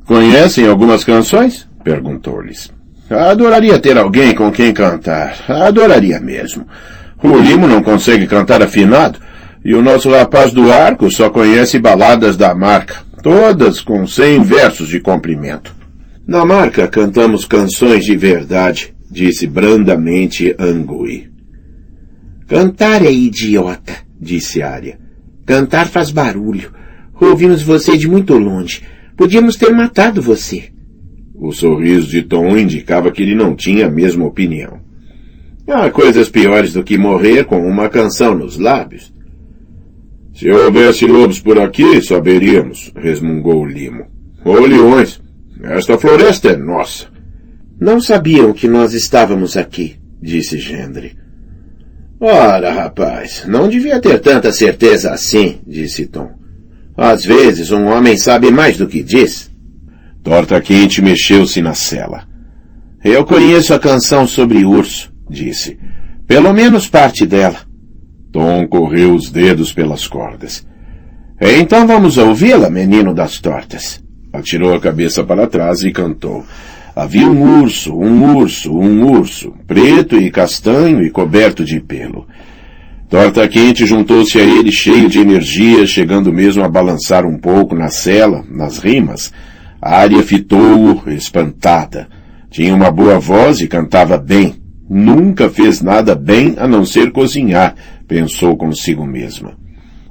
Conhecem 0.07 0.69
algumas 0.69 1.05
canções? 1.05 1.69
perguntou-lhes. 1.83 2.73
Adoraria 3.11 3.77
ter 3.81 3.99
alguém 3.99 4.35
com 4.35 4.53
quem 4.53 4.73
cantar. 4.73 5.37
Adoraria 5.49 6.21
mesmo. 6.21 6.65
O 7.23 7.37
Limo 7.39 7.67
não 7.67 7.83
consegue 7.83 8.27
cantar 8.29 8.63
afinado, 8.63 9.19
e 9.65 9.75
o 9.75 9.83
nosso 9.83 10.11
rapaz 10.11 10.53
do 10.53 10.73
arco 10.73 11.11
só 11.11 11.29
conhece 11.29 11.79
baladas 11.79 12.37
da 12.37 12.55
marca, 12.55 12.99
todas 13.21 13.81
com 13.81 14.07
cem 14.07 14.43
versos 14.43 14.89
de 14.89 15.01
comprimento. 15.01 15.75
Na 16.27 16.45
marca 16.45 16.87
cantamos 16.87 17.45
canções 17.45 18.05
de 18.05 18.17
verdade, 18.17 18.95
disse 19.11 19.47
brandamente 19.47 20.55
Angui. 20.57 21.29
Cantar 22.51 23.07
é 23.07 23.13
idiota, 23.13 23.99
disse 24.21 24.61
Arya. 24.61 24.99
Cantar 25.47 25.87
faz 25.87 26.11
barulho. 26.11 26.73
Ouvimos 27.21 27.63
você 27.63 27.97
de 27.97 28.09
muito 28.09 28.37
longe. 28.37 28.83
Podíamos 29.17 29.55
ter 29.55 29.71
matado 29.71 30.21
você. 30.21 30.65
O 31.33 31.53
sorriso 31.53 32.09
de 32.09 32.23
Tom 32.23 32.57
indicava 32.57 33.13
que 33.13 33.23
ele 33.23 33.37
não 33.37 33.55
tinha 33.55 33.87
a 33.87 33.91
mesma 33.91 34.27
opinião. 34.27 34.81
Há 35.65 35.89
coisas 35.91 36.29
piores 36.29 36.73
do 36.73 36.83
que 36.83 36.99
morrer 36.99 37.45
com 37.45 37.65
uma 37.65 37.89
canção 37.89 38.35
nos 38.35 38.59
lábios. 38.59 39.15
Se 40.35 40.51
houvesse 40.51 41.07
lobos 41.07 41.39
por 41.39 41.57
aqui, 41.57 42.03
saberíamos, 42.03 42.93
resmungou 42.97 43.65
Limo. 43.65 44.07
Ou 44.45 44.67
leões. 44.67 45.23
Esta 45.63 45.97
floresta 45.97 46.49
é 46.49 46.57
nossa. 46.57 47.07
Não 47.81 48.01
sabiam 48.01 48.53
que 48.53 48.67
nós 48.67 48.93
estávamos 48.93 49.57
aqui, 49.57 49.95
disse 50.21 50.59
Gendre. 50.59 51.20
Ora, 52.21 52.71
rapaz, 52.71 53.45
não 53.47 53.67
devia 53.67 53.99
ter 53.99 54.21
tanta 54.21 54.53
certeza 54.53 55.11
assim, 55.11 55.61
disse 55.67 56.05
Tom. 56.05 56.31
Às 56.95 57.25
vezes 57.25 57.71
um 57.71 57.87
homem 57.87 58.19
sabe 58.19 58.51
mais 58.51 58.77
do 58.77 58.87
que 58.87 59.03
diz. 59.03 59.51
Torta 60.23 60.61
Quente 60.61 61.01
mexeu-se 61.01 61.63
na 61.63 61.73
cela. 61.73 62.29
Eu 63.03 63.25
conheço 63.25 63.73
a 63.73 63.79
canção 63.79 64.27
sobre 64.27 64.67
urso, 64.67 65.11
disse. 65.31 65.79
Pelo 66.27 66.53
menos 66.53 66.87
parte 66.87 67.25
dela. 67.25 67.57
Tom 68.31 68.69
correu 68.69 69.15
os 69.15 69.31
dedos 69.31 69.73
pelas 69.73 70.07
cordas. 70.07 70.67
Então 71.41 71.87
vamos 71.87 72.19
ouvi-la, 72.19 72.69
menino 72.69 73.15
das 73.15 73.39
tortas. 73.39 73.99
Atirou 74.31 74.75
a 74.75 74.81
cabeça 74.81 75.25
para 75.25 75.47
trás 75.47 75.83
e 75.83 75.91
cantou. 75.91 76.45
Havia 76.95 77.27
um 77.29 77.63
urso, 77.63 77.95
um 77.95 78.37
urso, 78.37 78.77
um 78.77 79.11
urso, 79.11 79.55
preto 79.67 80.17
e 80.17 80.31
castanho 80.31 81.03
e 81.03 81.11
coberto 81.11 81.65
de 81.65 81.81
pelo. 81.81 82.27
Torta 83.09 83.47
Quente 83.49 83.87
juntou-se 83.87 84.39
a 84.39 84.43
ele 84.43 84.71
cheio 84.71 85.09
de 85.09 85.19
energia, 85.19 85.87
chegando 85.87 86.33
mesmo 86.33 86.63
a 86.63 86.69
balançar 86.69 87.27
um 87.27 87.39
pouco 87.39 87.75
na 87.75 87.89
cela, 87.89 88.45
nas 88.49 88.79
rimas. 88.79 89.33
A 89.83 89.97
área 89.97 90.23
fitou-o, 90.23 91.11
espantada. 91.11 92.09
Tinha 92.51 92.75
uma 92.75 92.91
boa 92.91 93.19
voz 93.19 93.61
e 93.61 93.67
cantava 93.67 94.17
bem. 94.17 94.57
Nunca 94.89 95.49
fez 95.49 95.81
nada 95.81 96.15
bem 96.15 96.55
a 96.59 96.67
não 96.67 96.85
ser 96.85 97.13
cozinhar, 97.13 97.75
pensou 98.07 98.57
consigo 98.57 99.07
mesma. 99.07 99.57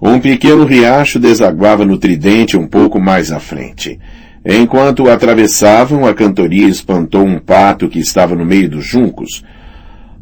Um 0.02 0.20
pequeno 0.20 0.64
riacho 0.64 1.20
desaguava 1.20 1.86
no 1.86 1.98
tridente 1.98 2.56
um 2.56 2.66
pouco 2.66 3.00
mais 3.00 3.32
à 3.32 3.40
frente. 3.40 4.00
Enquanto 4.46 5.10
atravessavam, 5.10 6.06
a 6.06 6.14
cantoria 6.14 6.68
espantou 6.68 7.26
um 7.26 7.40
pato 7.40 7.90
que 7.90 8.00
estava 8.00 8.36
no 8.36 8.46
meio 8.46 8.70
dos 8.70 8.86
juncos. 8.86 9.44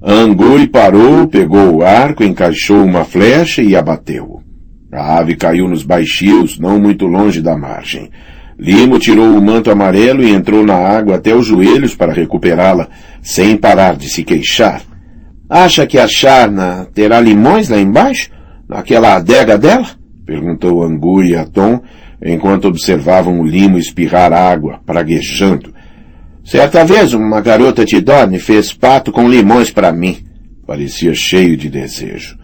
Angui 0.01 0.67
parou, 0.67 1.27
pegou 1.27 1.77
o 1.77 1.83
arco, 1.83 2.23
encaixou 2.23 2.83
uma 2.83 3.03
flecha 3.03 3.61
e 3.61 3.75
abateu. 3.75 4.41
A 4.91 5.17
ave 5.17 5.35
caiu 5.35 5.67
nos 5.67 5.83
baixios, 5.83 6.57
não 6.57 6.79
muito 6.79 7.05
longe 7.05 7.41
da 7.41 7.57
margem. 7.57 8.09
Limo 8.57 8.97
tirou 8.97 9.37
o 9.37 9.41
manto 9.41 9.69
amarelo 9.69 10.23
e 10.23 10.31
entrou 10.31 10.65
na 10.65 10.75
água 10.75 11.15
até 11.15 11.35
os 11.35 11.45
joelhos 11.45 11.93
para 11.93 12.13
recuperá-la, 12.13 12.87
sem 13.21 13.55
parar 13.55 13.95
de 13.95 14.09
se 14.09 14.23
queixar. 14.23 14.81
Acha 15.47 15.85
que 15.85 15.99
a 15.99 16.07
charna 16.07 16.87
terá 16.93 17.21
limões 17.21 17.69
lá 17.69 17.79
embaixo? 17.79 18.31
Naquela 18.67 19.15
adega 19.15 19.57
dela? 19.57 19.87
Perguntou 20.25 20.83
Angu 20.83 21.23
e 21.23 21.35
Atom, 21.35 21.81
enquanto 22.23 22.67
observavam 22.67 23.39
o 23.39 23.45
limo 23.45 23.77
espirrar 23.77 24.33
água, 24.33 24.79
praguejando. 24.85 25.73
Certa 26.43 26.85
vez 26.85 27.13
uma 27.13 27.41
garota 27.41 27.83
de 27.83 27.99
Dorne 27.99 28.39
fez 28.39 28.73
pato 28.73 29.11
com 29.11 29.29
limões 29.29 29.69
para 29.69 29.91
mim. 29.91 30.17
Parecia 30.65 31.13
cheio 31.13 31.57
de 31.57 31.69
desejo. 31.69 32.37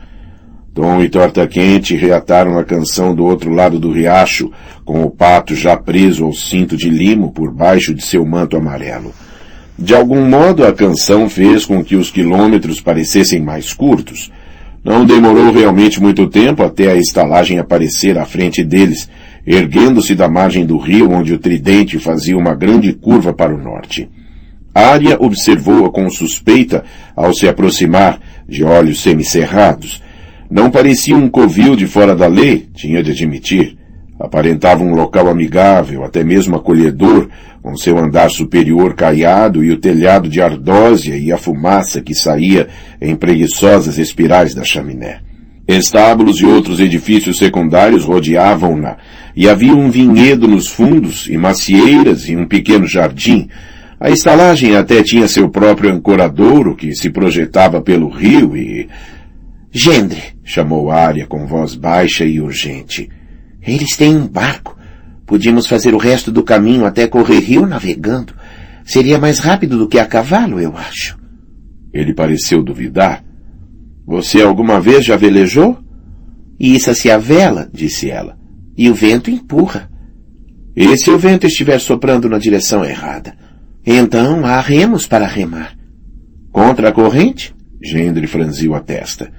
Tom 0.73 1.03
e 1.03 1.07
Torta 1.07 1.47
Quente 1.47 1.95
reataram 1.95 2.57
a 2.57 2.63
canção 2.63 3.13
do 3.13 3.23
outro 3.23 3.51
lado 3.51 3.79
do 3.79 3.91
riacho, 3.91 4.51
com 4.83 5.03
o 5.03 5.12
pato 5.12 5.55
já 5.55 5.77
preso 5.77 6.25
ao 6.25 6.33
cinto 6.33 6.75
de 6.75 6.89
limo 6.89 7.31
por 7.31 7.53
baixo 7.53 7.93
de 7.93 8.03
seu 8.03 8.25
manto 8.25 8.57
amarelo. 8.57 9.13
De 9.77 9.93
algum 9.93 10.27
modo 10.27 10.65
a 10.65 10.73
canção 10.73 11.29
fez 11.29 11.65
com 11.65 11.83
que 11.83 11.95
os 11.95 12.09
quilômetros 12.09 12.81
parecessem 12.81 13.39
mais 13.39 13.71
curtos. 13.71 14.31
Não 14.83 15.05
demorou 15.05 15.51
realmente 15.51 16.01
muito 16.01 16.27
tempo 16.27 16.63
até 16.63 16.91
a 16.91 16.95
estalagem 16.95 17.59
aparecer 17.59 18.17
à 18.17 18.25
frente 18.25 18.63
deles, 18.63 19.07
erguendo-se 19.45 20.15
da 20.15 20.27
margem 20.27 20.65
do 20.65 20.77
rio 20.77 21.12
onde 21.12 21.34
o 21.34 21.39
tridente 21.39 21.99
fazia 21.99 22.38
uma 22.38 22.53
grande 22.53 22.93
curva 22.93 23.34
para 23.34 23.53
o 23.53 23.58
norte. 23.58 24.10
Arya 24.73 25.17
observou-a 25.19 25.91
com 25.91 26.10
suspeita 26.10 26.84
ao 27.15 27.34
se 27.34 27.47
aproximar, 27.47 28.19
de 28.47 28.63
olhos 28.63 29.01
semicerrados, 29.01 30.01
não 30.53 30.69
parecia 30.69 31.15
um 31.15 31.27
covil 31.27 31.75
de 31.75 31.88
fora 31.88 32.15
da 32.15 32.27
lei, 32.27 32.67
tinha 32.75 33.01
de 33.01 33.10
admitir. 33.10 33.75
Aparentava 34.19 34.84
um 34.84 34.93
local 34.93 35.27
amigável, 35.27 36.03
até 36.03 36.23
mesmo 36.23 36.56
acolhedor, 36.56 37.27
com 37.60 37.75
seu 37.75 37.97
andar 37.97 38.29
superior 38.29 38.93
caiado 38.93 39.63
e 39.63 39.71
o 39.71 39.79
telhado 39.79 40.29
de 40.29 40.39
ardósia 40.39 41.17
e 41.17 41.32
a 41.32 41.39
fumaça 41.39 42.01
que 42.01 42.13
saía 42.13 42.67
em 43.01 43.15
preguiçosas 43.15 43.97
espirais 43.97 44.53
da 44.53 44.63
chaminé. 44.63 45.21
Estábulos 45.67 46.39
e 46.39 46.45
outros 46.45 46.80
edifícios 46.80 47.38
secundários 47.38 48.04
rodeavam-na, 48.04 48.97
e 49.36 49.47
havia 49.47 49.73
um 49.73 49.89
vinhedo 49.89 50.47
nos 50.47 50.67
fundos, 50.67 51.28
e 51.30 51.38
macieiras 51.38 52.28
e 52.28 52.36
um 52.36 52.45
pequeno 52.45 52.86
jardim. 52.86 53.47
A 53.99 54.10
estalagem 54.10 54.76
até 54.76 55.02
tinha 55.02 55.28
seu 55.28 55.49
próprio 55.49 55.91
ancoradouro 55.91 56.76
que 56.76 56.93
se 56.93 57.10
projetava 57.10 57.82
pelo 57.82 58.10
rio 58.10 58.58
e 58.58 58.89
Gendre, 59.76 60.21
chamou 60.43 60.91
Arya 60.91 61.26
com 61.26 61.47
voz 61.47 61.73
baixa 61.73 62.23
e 62.23 62.39
urgente. 62.39 63.10
Eles 63.60 63.97
têm 63.97 64.15
um 64.15 64.28
barco. 64.28 64.78
Podíamos 65.26 65.65
fazer 65.65 65.95
o 65.95 65.97
resto 65.97 66.32
do 66.32 66.43
caminho 66.43 66.86
até 66.86 67.08
correr 67.08 67.39
rio 67.39 67.65
navegando. 67.65 68.36
Seria 68.86 69.17
mais 69.17 69.39
rápido 69.39 69.80
do 69.80 69.88
que 69.88 69.97
a 69.97 70.06
cavalo, 70.06 70.60
eu 70.60 70.78
acho. 70.78 71.17
Ele 71.91 72.13
pareceu 72.13 72.62
duvidar. 72.62 73.22
Você 74.05 74.41
alguma 74.41 74.79
vez 74.79 75.05
já 75.05 75.15
velejou? 75.15 75.77
Issa-se 76.59 77.09
a 77.09 77.17
vela, 77.17 77.69
disse 77.73 78.09
ela, 78.09 78.37
e 78.77 78.89
o 78.89 78.93
vento 78.93 79.29
empurra. 79.29 79.89
E 80.75 80.97
se 80.97 81.09
o 81.09 81.17
vento 81.17 81.45
estiver 81.45 81.79
soprando 81.79 82.29
na 82.29 82.37
direção 82.37 82.83
errada? 82.83 83.35
Então 83.85 84.45
há 84.45 84.59
remos 84.59 85.05
para 85.05 85.27
remar. 85.27 85.75
Contra 86.51 86.89
a 86.89 86.91
corrente? 86.91 87.53
Gendre 87.81 88.27
franziu 88.27 88.73
a 88.73 88.79
testa. 88.79 89.31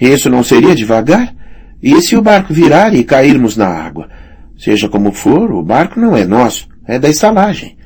Isso 0.00 0.30
não 0.30 0.42
seria 0.42 0.74
devagar? 0.74 1.34
E 1.82 2.00
se 2.00 2.16
o 2.16 2.22
barco 2.22 2.54
virar 2.54 2.94
e 2.94 3.02
cairmos 3.04 3.56
na 3.56 3.66
água? 3.66 4.08
Seja 4.56 4.88
como 4.88 5.12
for, 5.12 5.50
o 5.50 5.62
barco 5.62 5.98
não 5.98 6.16
é 6.16 6.24
nosso, 6.24 6.68
é 6.86 6.98
da 6.98 7.08
estalagem. 7.08 7.76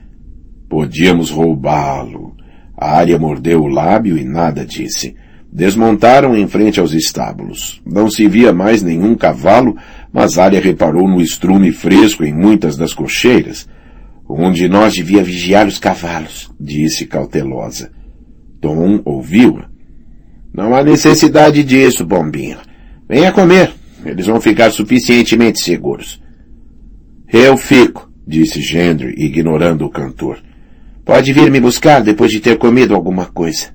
Podíamos 0.69 1.31
roubá-lo. 1.31 2.37
A 2.77 2.99
área 2.99 3.19
mordeu 3.19 3.63
o 3.63 3.69
lábio 3.69 4.19
e 4.19 4.25
nada 4.25 4.67
disse. 4.67 5.17
Desmontaram 5.57 6.37
em 6.37 6.47
frente 6.47 6.79
aos 6.79 6.93
estábulos. 6.93 7.81
Não 7.83 8.11
se 8.11 8.29
via 8.29 8.53
mais 8.53 8.83
nenhum 8.83 9.15
cavalo, 9.15 9.75
mas 10.13 10.37
Arya 10.37 10.61
reparou 10.61 11.09
no 11.09 11.19
estrume 11.19 11.73
fresco 11.73 12.23
em 12.23 12.35
muitas 12.35 12.77
das 12.77 12.93
cocheiras. 12.93 13.67
Um 14.29 14.53
de 14.53 14.69
nós 14.69 14.93
devia 14.93 15.23
vigiar 15.23 15.67
os 15.67 15.79
cavalos, 15.79 16.53
disse 16.61 17.07
cautelosa. 17.07 17.91
Tom 18.61 19.01
ouviu-a. 19.03 19.71
Não 20.53 20.75
há 20.75 20.85
necessidade 20.85 21.65
disso, 21.65 22.05
bombinho. 22.05 22.59
Venha 23.09 23.33
comer. 23.33 23.73
Eles 24.05 24.27
vão 24.27 24.39
ficar 24.39 24.71
suficientemente 24.71 25.61
seguros. 25.61 26.21
Eu 27.33 27.57
fico, 27.57 28.13
disse 28.29 28.61
Gendry, 28.61 29.15
ignorando 29.17 29.87
o 29.87 29.91
cantor. 29.91 30.39
Pode 31.03 31.33
vir 31.33 31.51
me 31.51 31.61
buscar 31.61 32.03
depois 32.03 32.31
de 32.31 32.41
ter 32.41 32.59
comido 32.59 32.95
alguma 32.95 33.25
coisa. 33.25 33.75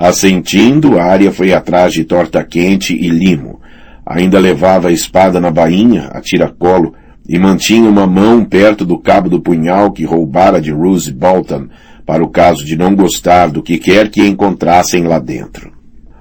Assentindo, 0.00 0.96
Arya 0.96 1.32
foi 1.32 1.52
atrás 1.52 1.92
de 1.92 2.04
torta 2.04 2.44
quente 2.44 2.94
e 2.94 3.08
limo. 3.08 3.60
Ainda 4.06 4.38
levava 4.38 4.88
a 4.88 4.92
espada 4.92 5.40
na 5.40 5.50
bainha, 5.50 6.08
a 6.12 6.20
tiracolo, 6.20 6.94
e 7.28 7.36
mantinha 7.36 7.90
uma 7.90 8.06
mão 8.06 8.44
perto 8.44 8.86
do 8.86 8.96
cabo 8.96 9.28
do 9.28 9.40
punhal 9.40 9.90
que 9.90 10.04
roubara 10.04 10.60
de 10.60 10.70
Rose 10.70 11.12
Bolton, 11.12 11.66
para 12.06 12.22
o 12.22 12.28
caso 12.28 12.64
de 12.64 12.76
não 12.76 12.94
gostar 12.94 13.48
do 13.48 13.60
que 13.60 13.76
quer 13.76 14.08
que 14.08 14.24
encontrassem 14.24 15.02
lá 15.02 15.18
dentro. 15.18 15.72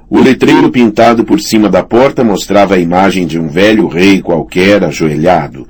O 0.10 0.20
letreiro 0.20 0.72
pintado 0.72 1.24
por 1.24 1.40
cima 1.40 1.70
da 1.70 1.84
porta 1.84 2.24
mostrava 2.24 2.74
a 2.74 2.80
imagem 2.80 3.28
de 3.28 3.40
um 3.40 3.48
velho 3.48 3.88
rei 3.88 4.24
qualquer 4.24 4.84
ajoelhado. 4.84 5.68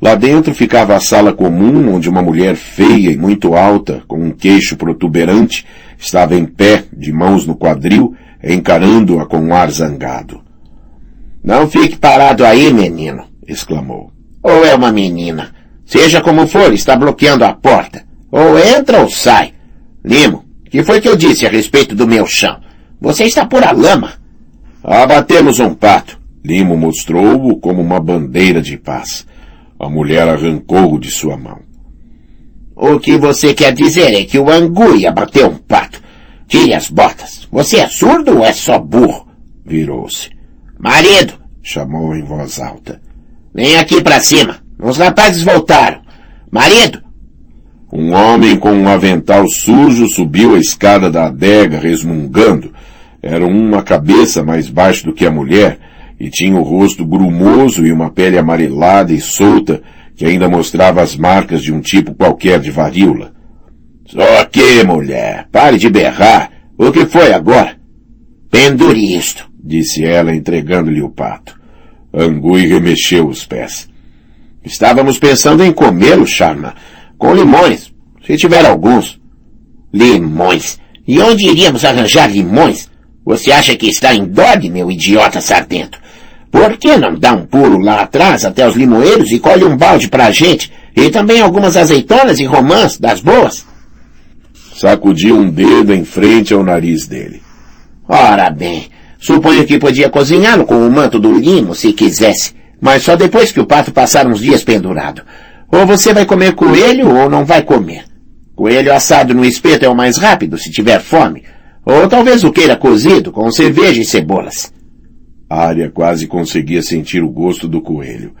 Lá 0.00 0.14
dentro 0.14 0.54
ficava 0.54 0.94
a 0.94 1.00
sala 1.00 1.32
comum, 1.32 1.94
onde 1.94 2.10
uma 2.10 2.20
mulher 2.20 2.54
feia 2.54 3.10
e 3.10 3.16
muito 3.16 3.54
alta, 3.54 4.02
com 4.06 4.18
um 4.18 4.30
queixo 4.30 4.76
protuberante, 4.76 5.64
estava 5.98 6.34
em 6.34 6.44
pé, 6.44 6.84
de 6.92 7.12
mãos 7.12 7.46
no 7.46 7.56
quadril, 7.56 8.14
encarando-a 8.42 9.26
com 9.26 9.38
um 9.38 9.54
ar 9.54 9.70
zangado. 9.70 10.40
Não 11.42 11.68
fique 11.68 11.96
parado 11.96 12.44
aí, 12.44 12.72
menino, 12.72 13.24
exclamou. 13.46 14.10
Ou 14.42 14.64
é 14.64 14.74
uma 14.74 14.92
menina. 14.92 15.54
Seja 15.84 16.20
como 16.20 16.46
for, 16.46 16.72
está 16.72 16.96
bloqueando 16.96 17.44
a 17.44 17.52
porta. 17.54 18.04
Ou 18.30 18.58
entra 18.58 19.00
ou 19.00 19.08
sai. 19.08 19.54
Limo, 20.04 20.44
que 20.70 20.82
foi 20.82 21.00
que 21.00 21.08
eu 21.08 21.16
disse 21.16 21.46
a 21.46 21.50
respeito 21.50 21.94
do 21.94 22.06
meu 22.06 22.26
chão? 22.26 22.60
Você 23.00 23.24
está 23.24 23.46
por 23.46 23.62
a 23.64 23.72
lama. 23.72 24.12
Abatemos 24.82 25.60
um 25.60 25.74
pato. 25.74 26.18
Limo 26.44 26.76
mostrou-o 26.76 27.58
como 27.58 27.82
uma 27.82 27.98
bandeira 28.00 28.60
de 28.60 28.76
paz. 28.76 29.26
A 29.78 29.88
mulher 29.88 30.28
arrancou-o 30.28 30.98
de 30.98 31.10
sua 31.10 31.36
mão. 31.36 31.65
O 32.76 33.00
que 33.00 33.16
você 33.16 33.54
quer 33.54 33.72
dizer 33.72 34.12
é 34.12 34.24
que 34.24 34.38
o 34.38 34.50
Anguia 34.50 35.10
bateu 35.10 35.48
um 35.48 35.56
pato. 35.56 35.98
Tire 36.46 36.74
as 36.74 36.90
botas. 36.90 37.48
Você 37.50 37.78
é 37.78 37.88
surdo 37.88 38.36
ou 38.36 38.44
é 38.44 38.52
só 38.52 38.78
burro? 38.78 39.26
Virou-se. 39.64 40.28
Marido! 40.78 41.32
chamou 41.62 42.14
em 42.14 42.22
voz 42.22 42.60
alta. 42.60 43.00
Vem 43.54 43.78
aqui 43.78 44.02
para 44.02 44.20
cima. 44.20 44.58
Os 44.78 44.98
rapazes 44.98 45.42
voltaram. 45.42 46.02
Marido! 46.50 47.02
Um 47.90 48.12
homem 48.12 48.58
com 48.58 48.72
um 48.72 48.88
avental 48.88 49.48
sujo 49.48 50.06
subiu 50.06 50.54
a 50.54 50.58
escada 50.58 51.10
da 51.10 51.28
adega 51.28 51.78
resmungando. 51.78 52.74
Era 53.22 53.46
uma 53.46 53.82
cabeça 53.82 54.44
mais 54.44 54.68
baixo 54.68 55.06
do 55.06 55.14
que 55.14 55.24
a 55.24 55.30
mulher 55.30 55.78
e 56.20 56.28
tinha 56.28 56.58
o 56.58 56.62
rosto 56.62 57.06
grumoso 57.06 57.86
e 57.86 57.90
uma 57.90 58.10
pele 58.10 58.36
amarelada 58.36 59.14
e 59.14 59.20
solta 59.20 59.82
que 60.16 60.24
ainda 60.24 60.48
mostrava 60.48 61.02
as 61.02 61.14
marcas 61.14 61.62
de 61.62 61.72
um 61.72 61.80
tipo 61.80 62.14
qualquer 62.14 62.58
de 62.58 62.70
varíola. 62.70 63.34
Só 64.06 64.44
que, 64.46 64.82
mulher, 64.82 65.46
pare 65.52 65.78
de 65.78 65.90
berrar. 65.90 66.50
O 66.78 66.90
que 66.90 67.06
foi 67.06 67.32
agora? 67.32 67.76
Pendure 68.50 69.14
isto, 69.14 69.48
disse 69.62 70.04
ela 70.04 70.34
entregando-lhe 70.34 71.02
o 71.02 71.10
pato. 71.10 71.58
Angui 72.14 72.66
remexeu 72.66 73.28
os 73.28 73.44
pés. 73.44 73.88
Estávamos 74.64 75.18
pensando 75.18 75.62
em 75.62 75.72
comê-lo, 75.72 76.26
Charma. 76.26 76.74
Com 77.18 77.34
limões, 77.34 77.92
se 78.26 78.36
tiver 78.36 78.64
alguns. 78.64 79.20
Limões? 79.92 80.78
E 81.06 81.20
onde 81.20 81.46
iríamos 81.46 81.84
arranjar 81.84 82.30
limões? 82.30 82.90
Você 83.24 83.52
acha 83.52 83.76
que 83.76 83.88
está 83.88 84.14
em 84.14 84.24
Dodge, 84.24 84.70
meu 84.70 84.90
idiota 84.90 85.40
sardento? 85.40 85.98
Por 86.50 86.76
que 86.76 86.96
não 86.96 87.14
dá 87.14 87.32
um 87.32 87.44
pulo 87.44 87.78
lá 87.78 88.02
atrás 88.02 88.44
até 88.44 88.66
os 88.66 88.76
limoeiros 88.76 89.30
e 89.30 89.38
colhe 89.38 89.64
um 89.64 89.76
balde 89.76 90.08
pra 90.08 90.30
gente? 90.30 90.72
E 90.94 91.10
também 91.10 91.40
algumas 91.40 91.76
azeitonas 91.76 92.38
e 92.38 92.44
romãs 92.44 92.98
das 92.98 93.20
boas? 93.20 93.66
Sacudiu 94.74 95.36
um 95.36 95.50
dedo 95.50 95.92
em 95.92 96.04
frente 96.04 96.54
ao 96.54 96.62
nariz 96.62 97.06
dele. 97.06 97.42
Ora 98.08 98.50
bem, 98.50 98.88
suponho 99.18 99.66
que 99.66 99.78
podia 99.78 100.08
cozinhá-lo 100.08 100.64
com 100.64 100.86
o 100.86 100.90
manto 100.90 101.18
do 101.18 101.32
limo 101.32 101.74
se 101.74 101.92
quisesse, 101.92 102.54
mas 102.80 103.02
só 103.02 103.16
depois 103.16 103.50
que 103.50 103.60
o 103.60 103.66
pato 103.66 103.92
passar 103.92 104.26
uns 104.26 104.40
dias 104.40 104.62
pendurado. 104.62 105.22
Ou 105.70 105.86
você 105.86 106.14
vai 106.14 106.24
comer 106.24 106.54
coelho 106.54 107.14
ou 107.14 107.28
não 107.28 107.44
vai 107.44 107.62
comer. 107.62 108.04
Coelho 108.54 108.94
assado 108.94 109.34
no 109.34 109.44
espeto 109.44 109.84
é 109.84 109.88
o 109.88 109.96
mais 109.96 110.16
rápido 110.16 110.56
se 110.56 110.70
tiver 110.70 111.00
fome. 111.00 111.42
Ou 111.84 112.08
talvez 112.08 112.42
o 112.44 112.52
queira 112.52 112.76
cozido 112.76 113.30
com 113.30 113.50
cerveja 113.50 114.00
e 114.00 114.04
cebolas. 114.04 114.72
A 115.48 115.66
área 115.66 115.90
quase 115.90 116.26
conseguia 116.26 116.82
sentir 116.82 117.22
o 117.22 117.30
gosto 117.30 117.68
do 117.68 117.80
coelho. 117.80 118.34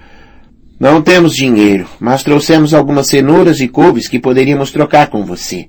Não 0.78 1.00
temos 1.00 1.34
dinheiro, 1.34 1.86
mas 2.00 2.22
trouxemos 2.22 2.74
algumas 2.74 3.06
cenouras 3.06 3.60
e 3.60 3.68
couves 3.68 4.08
que 4.08 4.18
poderíamos 4.18 4.70
trocar 4.70 5.06
com 5.06 5.24
você. 5.24 5.66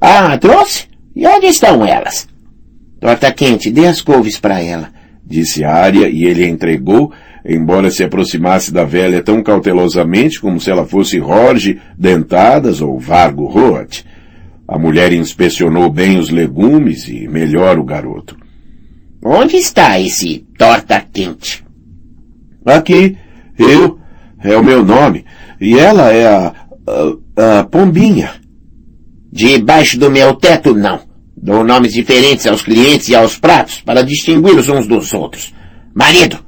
Ah, 0.00 0.36
trouxe? 0.36 0.88
E 1.14 1.26
onde 1.26 1.46
estão 1.46 1.86
elas? 1.86 2.28
Torta 3.00 3.32
quente, 3.32 3.70
dê 3.70 3.86
as 3.86 4.02
couves 4.02 4.38
para 4.38 4.60
ela, 4.60 4.90
disse 5.24 5.64
a 5.64 5.72
área 5.72 6.08
e 6.08 6.24
ele 6.24 6.46
entregou, 6.46 7.12
embora 7.44 7.90
se 7.90 8.02
aproximasse 8.02 8.72
da 8.72 8.84
velha 8.84 9.22
tão 9.22 9.42
cautelosamente 9.42 10.40
como 10.40 10.60
se 10.60 10.70
ela 10.70 10.84
fosse 10.84 11.18
Jorge 11.18 11.80
Dentadas 11.96 12.80
ou 12.82 12.98
Vargo 12.98 13.46
Roat. 13.46 14.04
A 14.68 14.78
mulher 14.78 15.12
inspecionou 15.12 15.88
bem 15.88 16.18
os 16.18 16.28
legumes 16.28 17.08
e 17.08 17.28
melhor 17.28 17.78
o 17.78 17.84
garoto. 17.84 18.36
Onde 19.24 19.56
está 19.56 19.98
esse 19.98 20.45
torta 20.56 21.00
quente? 21.12 21.64
Aqui, 22.64 23.16
eu, 23.58 23.98
é 24.42 24.56
o 24.56 24.64
meu 24.64 24.84
nome, 24.84 25.24
e 25.60 25.78
ela 25.78 26.10
é 26.12 26.26
a, 26.26 26.54
a, 27.36 27.58
a 27.60 27.64
Pombinha. 27.64 28.32
Debaixo 29.32 29.98
do 29.98 30.10
meu 30.10 30.34
teto, 30.34 30.74
não. 30.74 31.00
Dou 31.36 31.62
nomes 31.62 31.92
diferentes 31.92 32.46
aos 32.46 32.62
clientes 32.62 33.08
e 33.08 33.14
aos 33.14 33.38
pratos 33.38 33.80
para 33.80 34.02
distingui-los 34.02 34.68
uns 34.68 34.86
dos 34.86 35.12
outros. 35.12 35.54
Marido! 35.94 36.38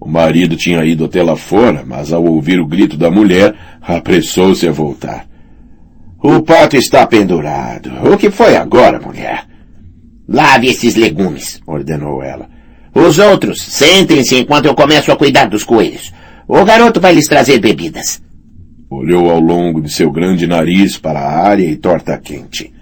O 0.00 0.08
marido 0.08 0.54
tinha 0.54 0.84
ido 0.84 1.06
até 1.06 1.22
lá 1.22 1.34
fora, 1.34 1.82
mas 1.86 2.12
ao 2.12 2.24
ouvir 2.24 2.60
o 2.60 2.66
grito 2.66 2.96
da 2.96 3.10
mulher, 3.10 3.54
apressou-se 3.80 4.68
a 4.68 4.72
voltar. 4.72 5.26
O 6.22 6.42
pato 6.42 6.76
está 6.76 7.06
pendurado. 7.06 7.90
O 8.12 8.18
que 8.18 8.30
foi 8.30 8.56
agora, 8.56 9.00
mulher? 9.00 9.46
Lave 10.28 10.68
esses 10.68 10.94
legumes, 10.94 11.60
ordenou 11.66 12.22
ela. 12.22 12.48
Os 12.94 13.18
outros, 13.18 13.60
sentem-se 13.60 14.36
enquanto 14.36 14.66
eu 14.66 14.74
começo 14.74 15.10
a 15.10 15.16
cuidar 15.16 15.46
dos 15.46 15.64
coelhos. 15.64 16.12
O 16.46 16.64
garoto 16.64 17.00
vai 17.00 17.12
lhes 17.12 17.26
trazer 17.26 17.58
bebidas. 17.58 18.22
Olhou 18.88 19.30
ao 19.30 19.40
longo 19.40 19.80
de 19.82 19.90
seu 19.90 20.12
grande 20.12 20.46
nariz 20.46 20.96
para 20.96 21.18
a 21.18 21.48
área 21.48 21.64
e 21.64 21.76
torta 21.76 22.16
quente. 22.18 22.72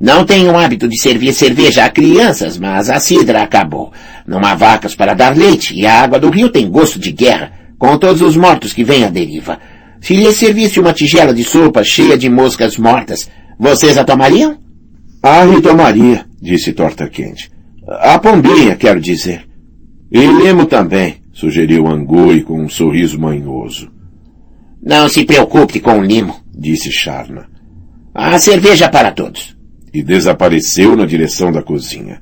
Não 0.00 0.24
tenho 0.24 0.52
o 0.52 0.58
hábito 0.58 0.88
de 0.88 1.00
servir 1.00 1.32
cerveja 1.32 1.84
a 1.84 1.90
crianças, 1.90 2.58
mas 2.58 2.90
a 2.90 2.98
cidra 2.98 3.42
acabou. 3.42 3.92
Não 4.26 4.44
há 4.44 4.54
vacas 4.54 4.94
para 4.94 5.14
dar 5.14 5.36
leite 5.36 5.74
e 5.74 5.86
a 5.86 6.02
água 6.02 6.18
do 6.18 6.30
rio 6.30 6.50
tem 6.50 6.68
gosto 6.68 6.98
de 6.98 7.12
guerra, 7.12 7.52
com 7.78 7.96
todos 7.98 8.22
os 8.22 8.36
mortos 8.36 8.72
que 8.72 8.84
vêm 8.84 9.04
à 9.04 9.08
deriva. 9.08 9.58
Se 10.00 10.14
lhe 10.14 10.32
servisse 10.32 10.80
uma 10.80 10.92
tigela 10.92 11.32
de 11.32 11.44
sopa 11.44 11.84
cheia 11.84 12.16
de 12.16 12.28
moscas 12.28 12.76
mortas, 12.76 13.28
vocês 13.58 13.98
a 13.98 14.04
tomariam? 14.04 14.58
Ah, 15.22 15.44
me 15.44 15.60
tomaria, 15.60 16.24
disse 16.40 16.72
Torta 16.72 17.08
Quente. 17.08 17.50
A 17.88 18.18
pombinha, 18.18 18.76
quero 18.76 19.00
dizer. 19.00 19.48
E 20.12 20.20
limo 20.20 20.66
também, 20.66 21.22
sugeriu 21.32 21.86
Angui 21.88 22.42
com 22.42 22.60
um 22.60 22.68
sorriso 22.68 23.18
manhoso. 23.18 23.90
Não 24.82 25.08
se 25.08 25.24
preocupe 25.24 25.80
com 25.80 25.98
o 25.98 26.04
limo, 26.04 26.36
disse 26.54 26.92
Charna. 26.92 27.48
Há 28.14 28.38
cerveja 28.38 28.90
para 28.90 29.10
todos 29.10 29.56
e 29.92 30.02
desapareceu 30.02 30.94
na 30.94 31.06
direção 31.06 31.50
da 31.50 31.62
cozinha. 31.62 32.20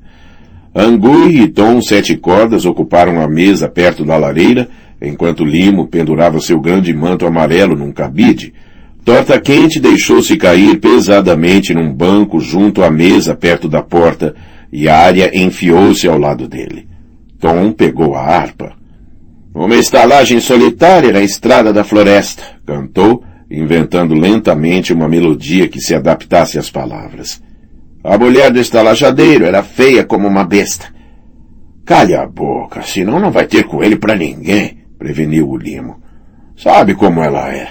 Angui 0.72 1.40
e 1.40 1.48
Tom 1.48 1.80
Sete 1.82 2.16
Cordas 2.16 2.64
ocuparam 2.64 3.20
a 3.20 3.26
mesa 3.26 3.68
perto 3.68 4.04
da 4.04 4.16
lareira, 4.16 4.68
enquanto 5.02 5.44
Limo 5.44 5.88
pendurava 5.88 6.38
seu 6.38 6.60
grande 6.60 6.94
manto 6.94 7.26
amarelo 7.26 7.74
num 7.74 7.90
cabide. 7.90 8.54
Torta 9.04 9.40
Quente 9.40 9.80
deixou-se 9.80 10.36
cair 10.36 10.78
pesadamente 10.78 11.74
num 11.74 11.92
banco 11.92 12.38
junto 12.38 12.84
à 12.84 12.90
mesa 12.90 13.34
perto 13.34 13.68
da 13.68 13.82
porta 13.82 14.34
e 14.72 14.88
Arya 14.88 15.30
enfiou-se 15.34 16.06
ao 16.08 16.18
lado 16.18 16.48
dele. 16.48 16.88
Tom 17.38 17.72
pegou 17.72 18.14
a 18.14 18.22
harpa. 18.22 18.74
Uma 19.54 19.76
estalagem 19.76 20.40
solitária 20.40 21.12
na 21.12 21.22
estrada 21.22 21.72
da 21.72 21.84
floresta, 21.84 22.42
cantou, 22.66 23.24
inventando 23.50 24.14
lentamente 24.14 24.92
uma 24.92 25.08
melodia 25.08 25.68
que 25.68 25.80
se 25.80 25.94
adaptasse 25.94 26.58
às 26.58 26.70
palavras. 26.70 27.42
A 28.02 28.18
mulher 28.18 28.52
do 28.52 28.60
estalajadeiro 28.60 29.44
era 29.44 29.62
feia 29.62 30.04
como 30.04 30.28
uma 30.28 30.44
besta. 30.44 30.94
Calha 31.84 32.22
a 32.22 32.26
boca, 32.26 32.82
senão 32.82 33.18
não 33.18 33.30
vai 33.30 33.46
ter 33.46 33.64
coelho 33.64 33.98
para 33.98 34.16
ninguém, 34.16 34.78
preveniu 34.98 35.48
o 35.48 35.56
limo. 35.56 36.02
Sabe 36.56 36.94
como 36.94 37.22
ela 37.22 37.52
é. 37.52 37.68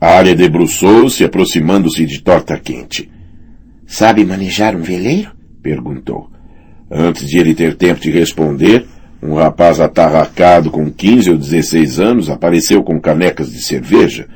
A 0.00 0.10
área 0.10 0.34
debruçou-se, 0.34 1.24
aproximando-se 1.24 2.06
de 2.06 2.22
torta 2.22 2.58
quente. 2.58 3.10
Sabe 3.86 4.24
manejar 4.24 4.76
um 4.76 4.82
veleiro? 4.82 5.37
Perguntou. 5.62 6.30
Antes 6.90 7.28
de 7.28 7.38
ele 7.38 7.54
ter 7.54 7.74
tempo 7.74 8.00
de 8.00 8.10
responder, 8.10 8.86
um 9.22 9.34
rapaz 9.34 9.80
atarracado 9.80 10.70
com 10.70 10.90
quinze 10.90 11.30
ou 11.30 11.36
dezesseis 11.36 11.98
anos 12.00 12.30
apareceu 12.30 12.82
com 12.82 13.00
canecas 13.00 13.52
de 13.52 13.62
cerveja 13.62 14.28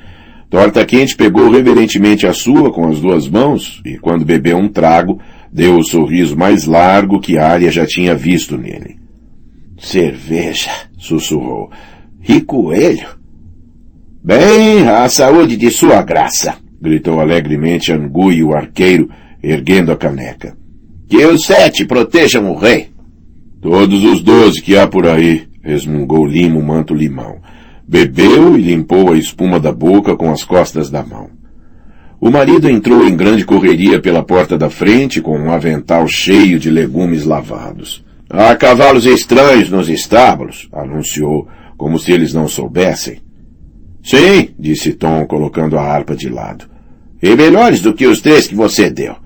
Torta 0.53 0.85
Quente 0.85 1.17
pegou 1.17 1.51
reverentemente 1.51 2.27
a 2.27 2.35
sua 2.35 2.71
com 2.71 2.87
as 2.87 3.01
duas 3.01 3.27
mãos 3.27 3.81
e, 3.87 3.97
quando 3.97 4.23
bebeu 4.23 4.59
um 4.59 4.69
trago, 4.69 5.19
deu 5.51 5.79
o 5.79 5.83
sorriso 5.83 6.37
mais 6.37 6.67
largo 6.67 7.19
que 7.19 7.39
Arya 7.39 7.71
já 7.71 7.87
tinha 7.87 8.15
visto 8.15 8.59
nele. 8.59 8.99
Cerveja, 9.79 10.71
sussurrou. 10.99 11.71
E 12.29 12.39
coelho? 12.43 13.09
Bem, 14.23 14.87
a 14.87 15.09
saúde 15.09 15.57
de 15.57 15.71
sua 15.71 16.03
graça, 16.03 16.57
gritou 16.79 17.19
alegremente 17.19 17.91
Angui, 17.91 18.45
o 18.45 18.55
arqueiro, 18.55 19.09
erguendo 19.43 19.91
a 19.91 19.97
caneca. 19.97 20.55
Que 21.13 21.27
os 21.27 21.45
sete 21.45 21.85
protejam 21.85 22.51
o 22.51 22.57
rei. 22.57 22.89
Todos 23.61 24.03
os 24.03 24.23
doze 24.23 24.63
que 24.63 24.79
há 24.79 24.87
por 24.87 25.07
aí, 25.07 25.47
resmungou 25.63 26.25
Limo 26.25 26.63
Manto 26.63 26.95
Limão. 26.95 27.37
Bebeu 27.87 28.57
e 28.57 28.63
limpou 28.63 29.13
a 29.13 29.19
espuma 29.19 29.61
da 29.61 29.71
boca 29.71 30.17
com 30.17 30.31
as 30.31 30.43
costas 30.43 30.89
da 30.89 31.03
mão. 31.03 31.29
O 32.19 32.31
marido 32.31 32.67
entrou 32.67 33.07
em 33.07 33.15
grande 33.15 33.45
correria 33.45 34.01
pela 34.01 34.23
porta 34.23 34.57
da 34.57 34.71
frente 34.71 35.21
com 35.21 35.39
um 35.39 35.53
avental 35.53 36.09
cheio 36.09 36.59
de 36.59 36.71
legumes 36.71 37.27
lavados. 37.27 38.03
Há 38.31 38.57
cavalos 38.57 39.05
estranhos 39.05 39.69
nos 39.69 39.91
estábulos, 39.91 40.67
anunciou, 40.73 41.47
como 41.77 41.99
se 41.99 42.11
eles 42.11 42.33
não 42.33 42.49
soubessem. 42.49 43.19
Sim, 44.03 44.49
disse 44.59 44.95
Tom, 44.95 45.27
colocando 45.27 45.77
a 45.77 45.83
harpa 45.83 46.17
de 46.17 46.31
lado. 46.31 46.65
E 47.23 47.37
melhores 47.37 47.83
do 47.83 47.93
que 47.93 48.07
os 48.07 48.23
três 48.23 48.47
que 48.47 48.55
você 48.55 48.89
deu. 48.89 49.21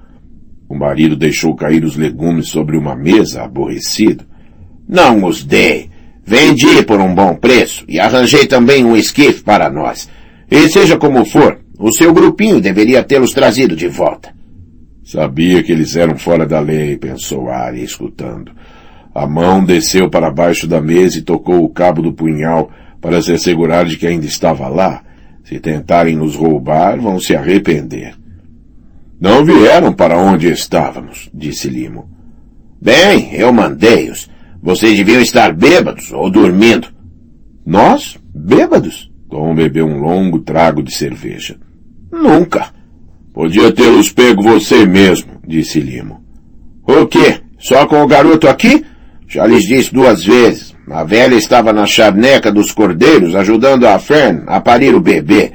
O 0.68 0.74
marido 0.74 1.16
deixou 1.16 1.54
cair 1.54 1.84
os 1.84 1.96
legumes 1.96 2.48
sobre 2.48 2.76
uma 2.76 2.96
mesa, 2.96 3.42
aborrecido. 3.42 4.24
Não 4.88 5.24
os 5.24 5.44
dei. 5.44 5.90
Vendi 6.24 6.82
por 6.82 7.00
um 7.00 7.14
bom 7.14 7.36
preço 7.36 7.84
e 7.88 8.00
arranjei 8.00 8.46
também 8.46 8.84
um 8.84 8.96
esquife 8.96 9.42
para 9.42 9.70
nós. 9.70 10.08
E 10.50 10.68
seja 10.68 10.96
como 10.96 11.24
for, 11.24 11.60
o 11.78 11.92
seu 11.92 12.12
grupinho 12.12 12.60
deveria 12.60 13.04
tê-los 13.04 13.32
trazido 13.32 13.76
de 13.76 13.86
volta. 13.86 14.34
Sabia 15.04 15.62
que 15.62 15.70
eles 15.70 15.94
eram 15.94 16.18
fora 16.18 16.44
da 16.44 16.58
lei, 16.58 16.96
pensou 16.96 17.48
Ari, 17.48 17.82
escutando. 17.84 18.50
A 19.14 19.24
mão 19.24 19.64
desceu 19.64 20.10
para 20.10 20.32
baixo 20.32 20.66
da 20.66 20.80
mesa 20.82 21.18
e 21.18 21.22
tocou 21.22 21.64
o 21.64 21.68
cabo 21.68 22.02
do 22.02 22.12
punhal 22.12 22.70
para 23.00 23.22
se 23.22 23.32
assegurar 23.32 23.84
de 23.84 23.96
que 23.96 24.06
ainda 24.06 24.26
estava 24.26 24.66
lá. 24.68 25.02
Se 25.44 25.60
tentarem 25.60 26.16
nos 26.16 26.34
roubar, 26.34 27.00
vão 27.00 27.20
se 27.20 27.36
arrepender. 27.36 28.14
Não 29.20 29.44
vieram 29.44 29.92
para 29.92 30.18
onde 30.18 30.50
estávamos, 30.50 31.30
disse 31.32 31.68
Limo. 31.68 32.10
Bem, 32.80 33.34
eu 33.34 33.52
mandei-os. 33.52 34.28
Vocês 34.62 34.96
deviam 34.96 35.20
estar 35.20 35.52
bêbados 35.52 36.12
ou 36.12 36.30
dormindo. 36.30 36.88
Nós? 37.64 38.18
Bêbados? 38.34 39.10
Tom 39.30 39.54
bebeu 39.54 39.86
um 39.86 39.98
longo 39.98 40.40
trago 40.40 40.82
de 40.82 40.94
cerveja. 40.94 41.56
Nunca. 42.12 42.74
Podia 43.32 43.72
tê-los 43.72 44.12
pego 44.12 44.42
você 44.42 44.86
mesmo, 44.86 45.40
disse 45.46 45.80
Limo. 45.80 46.24
O 46.86 47.06
quê? 47.06 47.40
Só 47.58 47.86
com 47.86 48.02
o 48.02 48.06
garoto 48.06 48.48
aqui? 48.48 48.84
Já 49.26 49.46
lhes 49.46 49.64
disse 49.64 49.92
duas 49.92 50.24
vezes. 50.24 50.74
A 50.88 51.02
velha 51.02 51.34
estava 51.34 51.72
na 51.72 51.84
charneca 51.84 52.52
dos 52.52 52.70
cordeiros 52.70 53.34
ajudando 53.34 53.86
a 53.86 53.98
Fern 53.98 54.44
a 54.46 54.60
parir 54.60 54.94
o 54.94 55.00
bebê. 55.00 55.52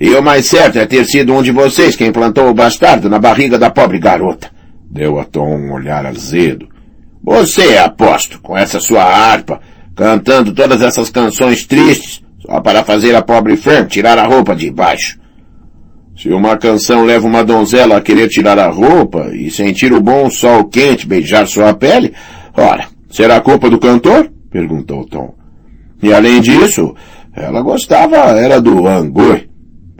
E 0.00 0.14
o 0.14 0.22
mais 0.22 0.46
certo 0.46 0.78
é 0.78 0.86
ter 0.86 1.04
sido 1.04 1.34
um 1.34 1.42
de 1.42 1.52
vocês 1.52 1.94
quem 1.94 2.10
plantou 2.10 2.48
o 2.48 2.54
bastardo 2.54 3.10
na 3.10 3.18
barriga 3.18 3.58
da 3.58 3.68
pobre 3.68 3.98
garota. 3.98 4.50
Deu 4.90 5.20
a 5.20 5.24
Tom 5.24 5.54
um 5.54 5.74
olhar 5.74 6.06
azedo. 6.06 6.66
Você, 7.22 7.76
aposto, 7.76 8.40
com 8.40 8.56
essa 8.56 8.80
sua 8.80 9.04
harpa, 9.04 9.60
cantando 9.94 10.54
todas 10.54 10.80
essas 10.80 11.10
canções 11.10 11.66
tristes, 11.66 12.24
só 12.40 12.62
para 12.62 12.82
fazer 12.82 13.14
a 13.14 13.20
pobre 13.20 13.58
Fern 13.58 13.86
tirar 13.86 14.18
a 14.18 14.24
roupa 14.24 14.56
de 14.56 14.70
baixo. 14.70 15.20
Se 16.16 16.30
uma 16.30 16.56
canção 16.56 17.04
leva 17.04 17.26
uma 17.26 17.44
donzela 17.44 17.98
a 17.98 18.00
querer 18.00 18.28
tirar 18.28 18.58
a 18.58 18.68
roupa 18.68 19.28
e 19.34 19.50
sentir 19.50 19.92
o 19.92 20.00
bom 20.00 20.30
sol 20.30 20.64
quente 20.64 21.06
beijar 21.06 21.46
sua 21.46 21.74
pele, 21.74 22.14
ora, 22.56 22.86
será 23.10 23.38
culpa 23.42 23.68
do 23.68 23.78
cantor? 23.78 24.32
perguntou 24.50 25.04
Tom. 25.04 25.34
E 26.02 26.10
além 26.10 26.40
disso, 26.40 26.94
ela 27.36 27.60
gostava 27.60 28.16
era 28.16 28.60
do 28.60 28.88
angoi. 28.88 29.49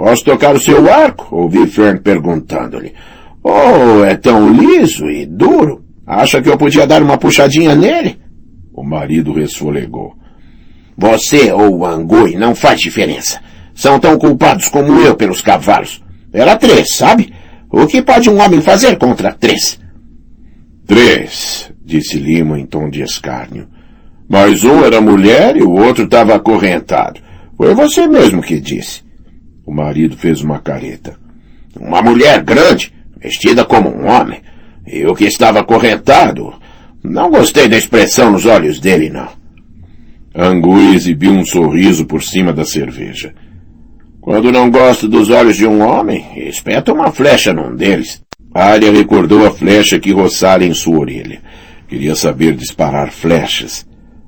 Posso 0.00 0.24
tocar 0.24 0.54
o 0.54 0.58
seu 0.58 0.90
arco? 0.90 1.36
ouvi 1.36 1.66
Fern 1.66 2.00
perguntando-lhe. 2.00 2.94
Oh, 3.44 4.02
é 4.02 4.16
tão 4.16 4.50
liso 4.50 5.10
e 5.10 5.26
duro. 5.26 5.84
Acha 6.06 6.40
que 6.40 6.48
eu 6.48 6.56
podia 6.56 6.86
dar 6.86 7.02
uma 7.02 7.18
puxadinha 7.18 7.74
nele? 7.74 8.18
O 8.72 8.82
marido 8.82 9.30
resfolegou. 9.30 10.14
Você 10.96 11.52
ou 11.52 11.80
o 11.80 11.84
Angui 11.84 12.34
não 12.34 12.54
faz 12.54 12.80
diferença. 12.80 13.42
São 13.74 14.00
tão 14.00 14.16
culpados 14.16 14.68
como 14.68 14.98
eu 15.02 15.14
pelos 15.16 15.42
cavalos. 15.42 16.02
Era 16.32 16.56
três, 16.56 16.96
sabe? 16.96 17.34
O 17.70 17.86
que 17.86 18.00
pode 18.00 18.30
um 18.30 18.40
homem 18.40 18.62
fazer 18.62 18.96
contra 18.96 19.34
três? 19.34 19.78
Três, 20.86 21.70
disse 21.84 22.18
Lima 22.18 22.58
em 22.58 22.64
tom 22.64 22.88
de 22.88 23.02
escárnio. 23.02 23.68
Mas 24.26 24.64
um 24.64 24.82
era 24.82 24.98
mulher 24.98 25.58
e 25.58 25.62
o 25.62 25.72
outro 25.72 26.04
estava 26.04 26.36
acorrentado. 26.36 27.20
Foi 27.54 27.74
você 27.74 28.06
mesmo 28.06 28.40
que 28.40 28.58
disse. 28.58 29.10
O 29.70 29.72
marido 29.72 30.16
fez 30.16 30.42
uma 30.42 30.59
careta. 30.59 31.16
Uma 31.78 32.02
mulher 32.02 32.42
grande, 32.42 32.92
vestida 33.22 33.64
como 33.64 33.88
um 33.88 34.09
homem. 34.09 34.40
E 34.85 35.06
o 35.06 35.14
que 35.14 35.26
estava 35.26 35.61
acorrentado. 35.61 36.52
Não 37.04 37.30
gostei 37.30 37.68
da 37.68 37.78
expressão 37.78 38.33
nos 38.33 38.46
olhos 38.46 38.80
dele, 38.80 39.09
não. 39.09 39.28
Angu 40.35 40.76
exibiu 40.92 41.30
um 41.30 41.44
sorriso 41.44 42.04
por 42.04 42.20
cima 42.20 42.52
da 42.52 42.64
cerveja. 42.64 43.33
Quando 44.20 44.50
não 44.50 44.68
gosto 44.68 45.06
dos 45.06 45.30
olhos 45.30 45.56
de 45.56 45.64
um 45.64 45.87
homem, 45.87 46.26
espeta 46.48 46.92
uma 46.92 47.12
flecha 47.12 47.52
num 47.52 47.76
deles. 47.76 48.20
Arya 48.52 48.90
recordou 48.90 49.46
a 49.46 49.52
flecha 49.52 50.00
que 50.00 50.11
roçara 50.11 50.64
em 50.64 50.74
sua 50.74 50.98
orelha. 50.98 51.40
Queria 51.87 52.16
saber 52.16 52.56
disparar 52.56 53.12
flechas. 53.12 53.87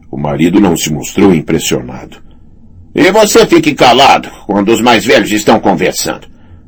O 0.08 0.16
marido 0.16 0.60
não 0.60 0.76
se 0.76 0.92
mostrou 0.92 1.34
impressionado. 1.34 2.31
E 2.94 3.10
você 3.10 3.46
fique 3.46 3.74
calado 3.74 4.28
quando 4.46 4.70
os 4.70 4.80
mais 4.80 5.04
velhos 5.04 5.30
estão 5.30 5.58
conversando. 5.58 6.26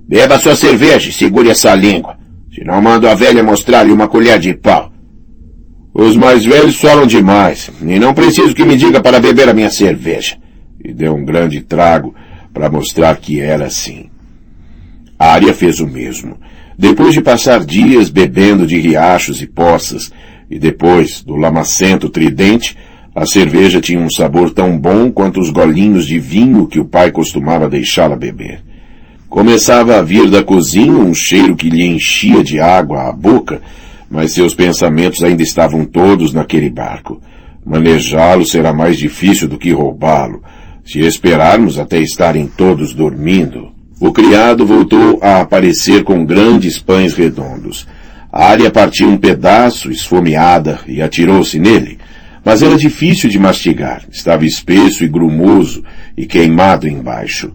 Beba 0.08 0.38
sua 0.38 0.56
cerveja 0.56 1.10
e 1.10 1.12
segure 1.12 1.50
essa 1.50 1.74
língua. 1.74 2.16
Senão 2.54 2.80
mando 2.80 3.08
a 3.08 3.14
velha 3.14 3.42
mostrar-lhe 3.42 3.92
uma 3.92 4.08
colher 4.08 4.38
de 4.38 4.54
pau. 4.54 4.90
Os 5.92 6.16
mais 6.16 6.44
velhos 6.44 6.76
falam 6.76 7.06
demais, 7.06 7.70
e 7.80 7.98
não 7.98 8.12
preciso 8.12 8.54
que 8.54 8.64
me 8.64 8.76
diga 8.76 9.00
para 9.00 9.20
beber 9.20 9.48
a 9.48 9.54
minha 9.54 9.70
cerveja. 9.70 10.36
E 10.84 10.92
deu 10.92 11.14
um 11.14 11.24
grande 11.24 11.60
trago 11.60 12.14
para 12.52 12.70
mostrar 12.70 13.16
que 13.16 13.40
era 13.40 13.66
assim. 13.66 14.10
A 15.18 15.32
Arya 15.32 15.54
fez 15.54 15.80
o 15.80 15.86
mesmo. 15.86 16.38
Depois 16.76 17.14
de 17.14 17.20
passar 17.20 17.64
dias 17.64 18.08
bebendo 18.10 18.66
de 18.66 18.78
riachos 18.78 19.40
e 19.40 19.46
poças, 19.46 20.10
e 20.50 20.58
depois 20.58 21.22
do 21.22 21.36
lamacento 21.36 22.08
tridente, 22.08 22.76
a 23.14 23.24
cerveja 23.24 23.80
tinha 23.80 24.00
um 24.00 24.10
sabor 24.10 24.50
tão 24.50 24.76
bom 24.76 25.10
quanto 25.10 25.40
os 25.40 25.50
golinhos 25.50 26.06
de 26.06 26.18
vinho 26.18 26.66
que 26.66 26.80
o 26.80 26.84
pai 26.84 27.12
costumava 27.12 27.68
deixá-la 27.68 28.16
beber. 28.16 28.60
Começava 29.28 29.96
a 29.96 30.02
vir 30.02 30.28
da 30.28 30.42
cozinha 30.42 30.92
um 30.92 31.14
cheiro 31.14 31.54
que 31.54 31.70
lhe 31.70 31.86
enchia 31.86 32.42
de 32.42 32.58
água 32.58 33.08
a 33.08 33.12
boca, 33.12 33.62
mas 34.10 34.32
seus 34.32 34.54
pensamentos 34.54 35.22
ainda 35.22 35.42
estavam 35.42 35.84
todos 35.84 36.32
naquele 36.32 36.70
barco. 36.70 37.20
Manejá-lo 37.64 38.44
será 38.44 38.72
mais 38.72 38.98
difícil 38.98 39.48
do 39.48 39.58
que 39.58 39.72
roubá-lo, 39.72 40.42
se 40.84 41.00
esperarmos 41.00 41.78
até 41.78 41.98
estarem 41.98 42.46
todos 42.46 42.92
dormindo. 42.92 43.72
O 44.00 44.12
criado 44.12 44.66
voltou 44.66 45.18
a 45.22 45.40
aparecer 45.40 46.02
com 46.02 46.24
grandes 46.26 46.78
pães 46.78 47.14
redondos. 47.14 47.86
A 48.30 48.46
área 48.46 48.70
partiu 48.70 49.08
um 49.08 49.16
pedaço, 49.16 49.90
esfomeada, 49.90 50.80
e 50.86 51.00
atirou-se 51.00 51.58
nele. 51.58 51.98
Mas 52.44 52.62
era 52.62 52.76
difícil 52.76 53.30
de 53.30 53.38
mastigar. 53.38 54.04
Estava 54.10 54.44
espesso 54.44 55.02
e 55.02 55.08
grumoso 55.08 55.82
e 56.16 56.26
queimado 56.26 56.86
embaixo. 56.86 57.52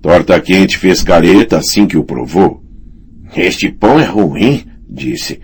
Torta 0.00 0.40
Quente 0.40 0.76
fez 0.76 1.02
careta 1.02 1.58
assim 1.58 1.86
que 1.86 1.96
o 1.96 2.04
provou. 2.04 2.60
Este 3.36 3.70
pão 3.70 4.00
é 4.00 4.04
ruim, 4.04 4.64
disse. 4.88 5.40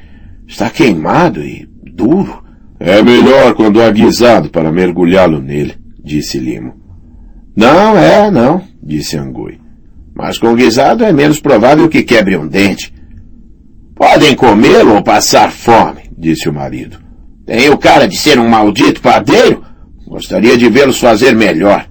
Está 0.46 0.68
queimado 0.68 1.44
e 1.44 1.68
duro. 1.94 2.42
É 2.80 3.02
melhor 3.02 3.54
quando 3.54 3.80
há 3.80 3.90
guisado 3.90 4.50
para 4.50 4.72
mergulhá-lo 4.72 5.40
nele, 5.40 5.74
disse 6.02 6.38
Limo. 6.38 6.74
Não 7.56 7.96
é, 7.96 8.30
não, 8.30 8.62
disse 8.82 9.16
Angui. 9.16 9.60
Mas 10.14 10.38
com 10.38 10.54
guisado 10.54 11.04
é 11.04 11.12
menos 11.12 11.40
provável 11.40 11.88
que 11.88 12.02
quebre 12.02 12.36
um 12.36 12.46
dente. 12.46 12.92
Podem 13.94 14.34
comê-lo 14.34 14.94
ou 14.94 15.02
passar 15.02 15.50
fome, 15.50 16.02
disse 16.16 16.48
o 16.48 16.52
marido. 16.52 17.07
Tem 17.48 17.70
o 17.70 17.78
cara 17.78 18.06
de 18.06 18.14
ser 18.14 18.38
um 18.38 18.46
maldito 18.46 19.00
padeiro? 19.00 19.64
Gostaria 20.06 20.58
de 20.58 20.68
vê-los 20.68 20.98
fazer 20.98 21.34
melhor. 21.34 21.88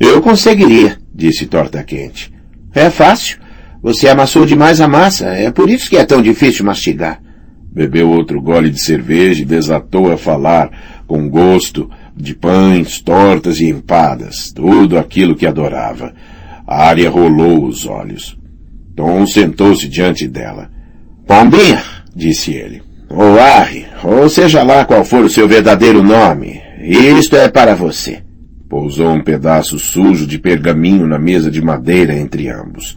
Eu 0.00 0.20
conseguiria, 0.20 0.98
disse 1.14 1.46
Torta 1.46 1.84
Quente. 1.84 2.32
É 2.74 2.90
fácil. 2.90 3.38
Você 3.80 4.08
amassou 4.08 4.44
demais 4.44 4.80
a 4.80 4.88
massa. 4.88 5.26
É 5.26 5.52
por 5.52 5.70
isso 5.70 5.88
que 5.88 5.96
é 5.96 6.04
tão 6.04 6.20
difícil 6.20 6.64
mastigar. 6.64 7.22
Bebeu 7.72 8.10
outro 8.10 8.42
gole 8.42 8.70
de 8.70 8.82
cerveja 8.82 9.42
e 9.42 9.46
desatou 9.46 10.10
a 10.10 10.16
falar, 10.16 11.04
com 11.06 11.28
gosto, 11.28 11.88
de 12.16 12.34
pães, 12.34 13.00
tortas 13.00 13.60
e 13.60 13.68
empadas, 13.68 14.50
tudo 14.52 14.98
aquilo 14.98 15.36
que 15.36 15.46
adorava. 15.46 16.12
A 16.66 16.86
área 16.86 17.08
rolou 17.08 17.66
os 17.66 17.86
olhos. 17.86 18.36
Tom 18.96 19.24
sentou-se 19.28 19.86
diante 19.86 20.26
dela. 20.26 20.68
Pombinha, 21.24 21.80
disse 22.16 22.50
ele, 22.50 22.82
ou 23.10 23.40
Arre, 23.40 23.86
ou 24.04 24.28
seja 24.28 24.62
lá 24.62 24.84
qual 24.84 25.04
for 25.04 25.24
o 25.24 25.30
seu 25.30 25.48
verdadeiro 25.48 26.02
nome, 26.02 26.62
isto 26.80 27.36
é 27.36 27.48
para 27.48 27.74
você. 27.74 28.22
Pousou 28.68 29.10
um 29.10 29.22
pedaço 29.22 29.80
sujo 29.80 30.24
de 30.24 30.38
pergaminho 30.38 31.06
na 31.08 31.18
mesa 31.18 31.50
de 31.50 31.60
madeira 31.60 32.14
entre 32.14 32.48
ambos. 32.48 32.96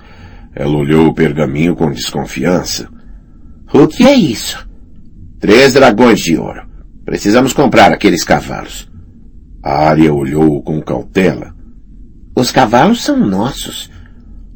Ela 0.56 0.78
olhou 0.78 1.08
o 1.08 1.14
pergaminho 1.16 1.76
com 1.76 1.92
desconfiança. 1.92 2.88
O 3.74 3.88
que 3.88 4.04
é 4.04 4.14
isso? 4.14 4.70
Três 5.40 5.74
dragões 5.74 6.20
de 6.20 6.38
ouro. 6.38 6.62
Precisamos 7.04 7.52
comprar 7.52 7.92
aqueles 7.92 8.24
cavalos. 8.24 8.88
A 9.64 9.88
área 9.88 10.14
olhou 10.14 10.62
com 10.62 10.80
cautela. 10.80 11.56
Os 12.36 12.52
cavalos 12.52 13.04
são 13.04 13.18
nossos. 13.18 13.90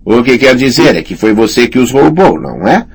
O 0.05 0.21
que 0.23 0.37
quer 0.37 0.55
dizer 0.55 0.95
é 0.95 1.01
que 1.01 1.15
foi 1.15 1.33
você 1.33 1.67
que 1.67 1.79
os 1.79 1.91
roubou, 1.91 2.39
não 2.39 2.67
é? 2.67 2.85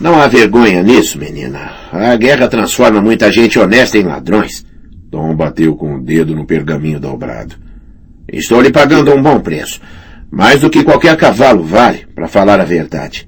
Não 0.00 0.20
há 0.20 0.28
vergonha 0.28 0.82
nisso, 0.82 1.18
menina. 1.18 1.70
A 1.90 2.14
guerra 2.16 2.48
transforma 2.48 3.00
muita 3.00 3.32
gente 3.32 3.58
honesta 3.58 3.96
em 3.96 4.02
ladrões. 4.02 4.64
Tom 5.10 5.34
bateu 5.34 5.74
com 5.74 5.94
o 5.94 6.02
dedo 6.02 6.34
no 6.34 6.44
pergaminho 6.44 7.00
dobrado. 7.00 7.54
Estou 8.30 8.60
lhe 8.60 8.70
pagando 8.70 9.14
um 9.14 9.22
bom 9.22 9.40
preço. 9.40 9.80
Mais 10.30 10.60
do 10.60 10.68
que 10.68 10.84
qualquer 10.84 11.16
cavalo 11.16 11.62
vale, 11.62 12.06
para 12.14 12.28
falar 12.28 12.60
a 12.60 12.64
verdade. 12.64 13.26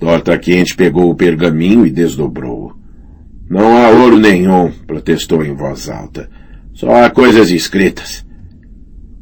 Torta 0.00 0.36
Quente 0.36 0.74
pegou 0.74 1.10
o 1.10 1.14
pergaminho 1.14 1.86
e 1.86 1.90
desdobrou-o. 1.90 2.74
Não 3.48 3.76
há 3.76 3.90
ouro 3.90 4.18
nenhum, 4.18 4.72
protestou 4.86 5.44
em 5.44 5.54
voz 5.54 5.88
alta. 5.88 6.28
Só 6.72 6.90
há 7.04 7.10
coisas 7.10 7.50
escritas. 7.50 8.24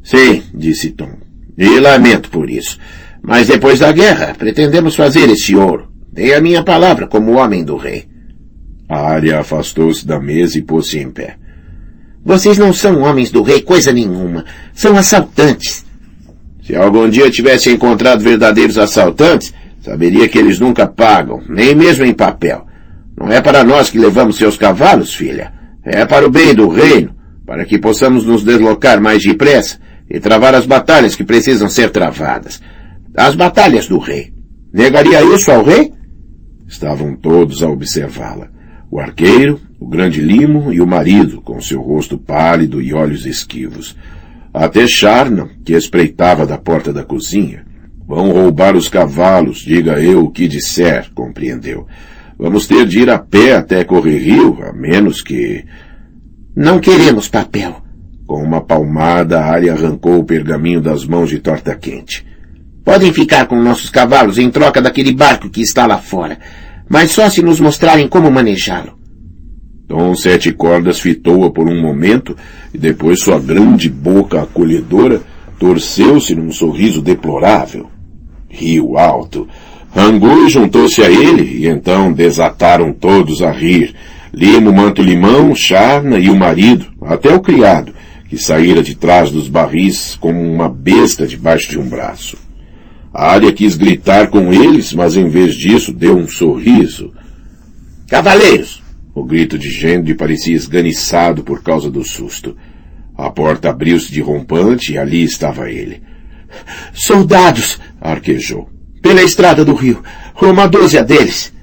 Sim, 0.01 0.41
disse 0.55 0.89
Tom. 0.89 1.11
E 1.55 1.79
lamento 1.79 2.31
por 2.31 2.49
isso. 2.49 2.79
Mas 3.21 3.47
depois 3.47 3.79
da 3.79 3.91
guerra, 3.91 4.33
pretendemos 4.35 4.95
fazer 4.95 5.29
esse 5.29 5.55
ouro. 5.55 5.92
Dei 6.13 6.33
a 6.33 6.39
minha 6.39 6.63
palavra 6.63 7.07
como 7.07 7.33
homem 7.33 7.63
do 7.63 7.75
rei. 7.75 8.05
A 8.87 8.99
área 8.99 9.39
afastou-se 9.39 10.05
da 10.05 10.19
mesa 10.19 10.57
e 10.57 10.61
pôs-se 10.61 10.99
em 10.99 11.09
pé. 11.09 11.37
Vocês 12.23 12.57
não 12.57 12.71
são 12.71 13.01
homens 13.01 13.31
do 13.31 13.41
rei 13.41 13.61
coisa 13.61 13.91
nenhuma. 13.91 14.45
São 14.73 14.95
assaltantes. 14.95 15.83
Se 16.61 16.75
algum 16.75 17.09
dia 17.09 17.31
tivesse 17.31 17.71
encontrado 17.71 18.21
verdadeiros 18.21 18.77
assaltantes, 18.77 19.53
saberia 19.81 20.29
que 20.29 20.37
eles 20.37 20.59
nunca 20.59 20.87
pagam, 20.87 21.41
nem 21.49 21.75
mesmo 21.75 22.05
em 22.05 22.13
papel. 22.13 22.65
Não 23.17 23.29
é 23.29 23.41
para 23.41 23.63
nós 23.63 23.89
que 23.89 23.97
levamos 23.97 24.37
seus 24.37 24.55
cavalos, 24.55 25.15
filha. 25.15 25.51
É 25.83 26.05
para 26.05 26.25
o 26.25 26.31
bem 26.31 26.53
do 26.53 26.69
reino 26.69 27.13
para 27.45 27.65
que 27.65 27.77
possamos 27.77 28.25
nos 28.25 28.43
deslocar 28.43 29.01
mais 29.01 29.23
depressa 29.23 29.77
e 30.09 30.19
travar 30.19 30.55
as 30.55 30.65
batalhas 30.65 31.15
que 31.15 31.23
precisam 31.23 31.69
ser 31.69 31.89
travadas. 31.89 32.61
As 33.15 33.35
batalhas 33.35 33.87
do 33.87 33.99
rei. 33.99 34.33
Negaria 34.71 35.21
isso 35.35 35.51
ao 35.51 35.63
rei? 35.63 35.91
Estavam 36.73 37.15
todos 37.15 37.61
a 37.61 37.69
observá-la. 37.69 38.49
O 38.89 38.99
arqueiro, 38.99 39.61
o 39.79 39.87
grande 39.87 40.19
limo 40.19 40.73
e 40.73 40.81
o 40.81 40.87
marido, 40.87 41.39
com 41.39 41.61
seu 41.61 41.79
rosto 41.79 42.17
pálido 42.17 42.81
e 42.81 42.95
olhos 42.95 43.27
esquivos. 43.27 43.95
Até 44.51 44.87
Charna, 44.87 45.47
que 45.63 45.73
espreitava 45.73 46.47
da 46.47 46.57
porta 46.57 46.91
da 46.91 47.03
cozinha. 47.03 47.63
Vão 48.07 48.31
roubar 48.31 48.75
os 48.75 48.89
cavalos, 48.89 49.59
diga 49.59 50.01
eu 50.01 50.23
o 50.23 50.31
que 50.31 50.47
disser, 50.47 51.11
compreendeu. 51.13 51.85
Vamos 52.39 52.65
ter 52.65 52.87
de 52.87 53.01
ir 53.01 53.09
a 53.11 53.19
pé 53.19 53.55
até 53.55 53.83
Correr 53.83 54.17
Rio, 54.17 54.57
a 54.63 54.73
menos 54.73 55.21
que 55.21 55.63
não 56.55 56.79
queremos 56.79 57.29
papel. 57.29 57.83
Com 58.25 58.41
uma 58.41 58.61
palmada, 58.61 59.39
a 59.39 59.45
área 59.45 59.73
arrancou 59.73 60.17
o 60.17 60.25
pergaminho 60.25 60.81
das 60.81 61.05
mãos 61.05 61.29
de 61.29 61.37
Torta 61.37 61.75
Quente. 61.75 62.25
Podem 62.83 63.13
ficar 63.13 63.45
com 63.45 63.61
nossos 63.61 63.91
cavalos 63.91 64.39
em 64.39 64.49
troca 64.49 64.81
daquele 64.81 65.13
barco 65.13 65.49
que 65.49 65.61
está 65.61 65.85
lá 65.85 65.99
fora, 65.99 66.37
mas 66.89 67.11
só 67.11 67.29
se 67.29 67.41
nos 67.41 67.59
mostrarem 67.59 68.07
como 68.07 68.31
manejá-lo. 68.31 68.97
Tom 69.87 70.15
Sete 70.15 70.51
Cordas 70.51 70.99
fitou-a 70.99 71.51
por 71.51 71.67
um 71.67 71.79
momento 71.81 72.35
e 72.73 72.77
depois 72.77 73.21
sua 73.21 73.39
grande 73.39 73.89
boca 73.89 74.41
acolhedora 74.41 75.21
torceu-se 75.59 76.33
num 76.35 76.51
sorriso 76.51 77.01
deplorável. 77.01 77.89
Riu 78.49 78.97
alto. 78.97 79.47
Rangu 79.95 80.49
juntou-se 80.49 81.01
a 81.03 81.11
ele 81.11 81.59
e 81.59 81.67
então 81.67 82.11
desataram 82.11 82.91
todos 82.91 83.41
a 83.43 83.51
rir, 83.51 83.93
Limo, 84.33 84.73
Manto 84.73 85.01
Limão, 85.01 85.53
Charna 85.53 86.17
e 86.17 86.29
o 86.29 86.35
marido, 86.35 86.87
até 87.03 87.31
o 87.33 87.39
criado, 87.39 87.93
que 88.27 88.37
saíra 88.37 88.81
de 88.81 88.95
trás 88.95 89.29
dos 89.29 89.47
barris 89.47 90.17
como 90.19 90.41
uma 90.41 90.67
besta 90.67 91.27
debaixo 91.27 91.69
de 91.69 91.77
um 91.77 91.87
braço. 91.87 92.35
A 93.13 93.31
área 93.31 93.53
quis 93.53 93.75
gritar 93.75 94.29
com 94.29 94.51
eles, 94.51 94.91
mas 94.91 95.15
em 95.15 95.29
vez 95.29 95.53
disso 95.53 95.93
deu 95.93 96.17
um 96.17 96.27
sorriso. 96.27 97.13
Cavaleiros, 98.07 98.81
O 99.13 99.23
grito 99.23 99.59
de 99.59 99.69
Gendre 99.69 100.15
parecia 100.15 100.55
esganiçado 100.55 101.43
por 101.43 101.61
causa 101.61 101.91
do 101.91 102.03
susto. 102.03 102.57
A 103.15 103.29
porta 103.29 103.69
abriu-se 103.69 104.11
de 104.11 104.19
rompante 104.21 104.93
e 104.93 104.97
ali 104.97 105.23
estava 105.23 105.69
ele. 105.69 106.01
Soldados! 106.93 107.79
arquejou. 108.01 108.67
Pela 109.03 109.21
estrada 109.21 109.63
do 109.63 109.75
rio. 109.75 110.01
Uma 110.41 110.65
dúzia 110.65 111.03
deles. 111.03 111.53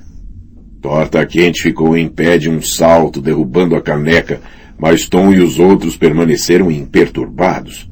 Torta 0.81 1.27
Quente 1.27 1.61
ficou 1.61 1.97
em 1.97 2.09
pé 2.09 2.39
de 2.39 2.49
um 2.49 2.63
salto, 2.63 3.21
derrubando 3.21 3.75
a 3.75 3.83
caneca, 3.83 4.41
mas 4.79 5.09
Tom 5.09 5.33
e 5.33 5.41
os 5.41 5.59
outros 5.59 5.97
permaneceram 5.97 6.71
imperturbados. 6.71 7.90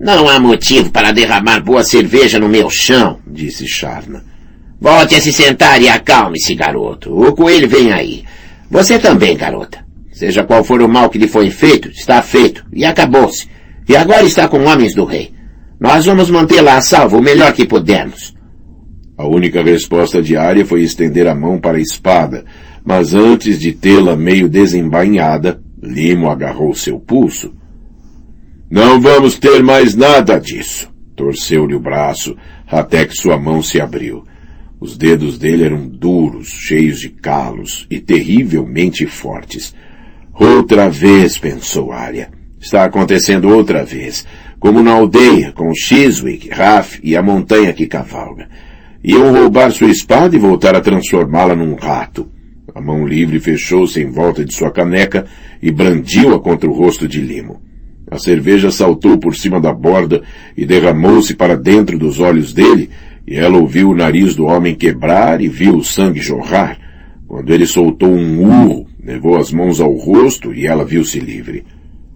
Não 0.00 0.26
há 0.30 0.40
motivo 0.40 0.90
para 0.90 1.12
derramar 1.12 1.60
boa 1.60 1.84
cerveja 1.84 2.38
no 2.38 2.48
meu 2.48 2.70
chão, 2.70 3.18
disse 3.26 3.68
Charna. 3.68 4.24
Volte 4.80 5.14
a 5.14 5.20
se 5.20 5.30
sentar 5.30 5.82
e 5.82 5.90
acalme-se, 5.90 6.54
garoto. 6.54 7.12
O 7.12 7.34
coelho 7.34 7.68
vem 7.68 7.92
aí. 7.92 8.24
Você 8.70 8.98
também, 8.98 9.36
garota. 9.36 9.84
Seja 10.10 10.42
qual 10.42 10.64
for 10.64 10.80
o 10.80 10.88
mal 10.88 11.10
que 11.10 11.18
lhe 11.18 11.28
foi 11.28 11.50
feito, 11.50 11.90
está 11.90 12.22
feito, 12.22 12.64
e 12.72 12.82
acabou-se. 12.82 13.46
E 13.86 13.94
agora 13.94 14.22
está 14.24 14.48
com 14.48 14.64
homens 14.64 14.94
do 14.94 15.04
rei. 15.04 15.34
Nós 15.78 16.06
vamos 16.06 16.30
mantê-la 16.30 16.78
a 16.78 16.80
salvo 16.80 17.18
o 17.18 17.22
melhor 17.22 17.52
que 17.52 17.66
pudermos. 17.66 18.34
A 19.18 19.26
única 19.26 19.62
resposta 19.62 20.22
diária 20.22 20.64
foi 20.64 20.80
estender 20.80 21.26
a 21.26 21.34
mão 21.34 21.60
para 21.60 21.76
a 21.76 21.80
espada, 21.80 22.46
mas 22.82 23.12
antes 23.12 23.60
de 23.60 23.72
tê-la 23.72 24.16
meio 24.16 24.48
desembainhada, 24.48 25.60
Limo 25.82 26.30
agarrou 26.30 26.74
seu 26.74 26.98
pulso. 26.98 27.52
Não 28.70 29.00
vamos 29.00 29.36
ter 29.36 29.64
mais 29.64 29.96
nada 29.96 30.38
disso. 30.38 30.88
Torceu-lhe 31.16 31.74
o 31.74 31.80
braço, 31.80 32.36
até 32.68 33.04
que 33.04 33.16
sua 33.16 33.36
mão 33.36 33.60
se 33.60 33.80
abriu. 33.80 34.22
Os 34.78 34.96
dedos 34.96 35.36
dele 35.38 35.64
eram 35.64 35.88
duros, 35.88 36.46
cheios 36.46 37.00
de 37.00 37.08
calos 37.08 37.84
e 37.90 37.98
terrivelmente 37.98 39.06
fortes. 39.06 39.74
Outra 40.32 40.88
vez, 40.88 41.36
pensou 41.36 41.90
Arya. 41.90 42.30
Está 42.60 42.84
acontecendo 42.84 43.48
outra 43.48 43.84
vez, 43.84 44.24
como 44.60 44.84
na 44.84 44.92
aldeia, 44.92 45.50
com 45.50 45.74
Chiswick, 45.74 46.48
Raf 46.48 47.00
e 47.02 47.16
a 47.16 47.22
montanha 47.22 47.72
que 47.72 47.88
cavalga. 47.88 48.48
Iam 49.02 49.32
roubar 49.32 49.72
sua 49.72 49.90
espada 49.90 50.36
e 50.36 50.38
voltar 50.38 50.76
a 50.76 50.80
transformá-la 50.80 51.56
num 51.56 51.74
rato. 51.74 52.30
A 52.72 52.80
mão 52.80 53.04
livre 53.04 53.40
fechou-se 53.40 54.00
em 54.00 54.12
volta 54.12 54.44
de 54.44 54.54
sua 54.54 54.70
caneca 54.70 55.26
e 55.60 55.72
brandiu-a 55.72 56.38
contra 56.38 56.70
o 56.70 56.72
rosto 56.72 57.08
de 57.08 57.20
Limo. 57.20 57.60
A 58.10 58.18
cerveja 58.18 58.72
saltou 58.72 59.18
por 59.18 59.36
cima 59.36 59.60
da 59.60 59.72
borda 59.72 60.22
e 60.56 60.66
derramou-se 60.66 61.32
para 61.32 61.56
dentro 61.56 61.96
dos 61.96 62.18
olhos 62.18 62.52
dele, 62.52 62.90
e 63.24 63.36
ela 63.36 63.56
ouviu 63.56 63.90
o 63.90 63.94
nariz 63.94 64.34
do 64.34 64.46
homem 64.46 64.74
quebrar 64.74 65.40
e 65.40 65.48
viu 65.48 65.76
o 65.76 65.84
sangue 65.84 66.20
jorrar. 66.20 66.76
Quando 67.28 67.54
ele 67.54 67.66
soltou 67.66 68.10
um 68.10 68.42
urro, 68.42 68.86
levou 69.00 69.36
as 69.36 69.52
mãos 69.52 69.80
ao 69.80 69.94
rosto 69.94 70.52
e 70.52 70.66
ela 70.66 70.84
viu-se 70.84 71.20
livre. 71.20 71.64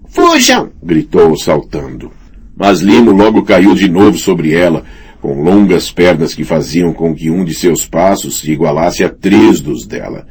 Fujam! 0.09 0.71
gritou 0.83 1.37
saltando. 1.37 2.11
Mas 2.57 2.81
Limo 2.81 3.13
logo 3.13 3.45
caiu 3.45 3.73
de 3.75 3.89
novo 3.89 4.19
sobre 4.19 4.53
ela, 4.53 4.85
com 5.21 5.41
longas 5.43 5.93
pernas 5.93 6.35
que 6.35 6.43
faziam 6.43 6.93
com 6.93 7.15
que 7.15 7.31
um 7.31 7.45
de 7.45 7.55
seus 7.55 7.87
passos 7.87 8.41
se 8.41 8.51
igualasse 8.51 9.05
a 9.05 9.09
três 9.09 9.61
dos 9.61 9.87
dela. 9.87 10.27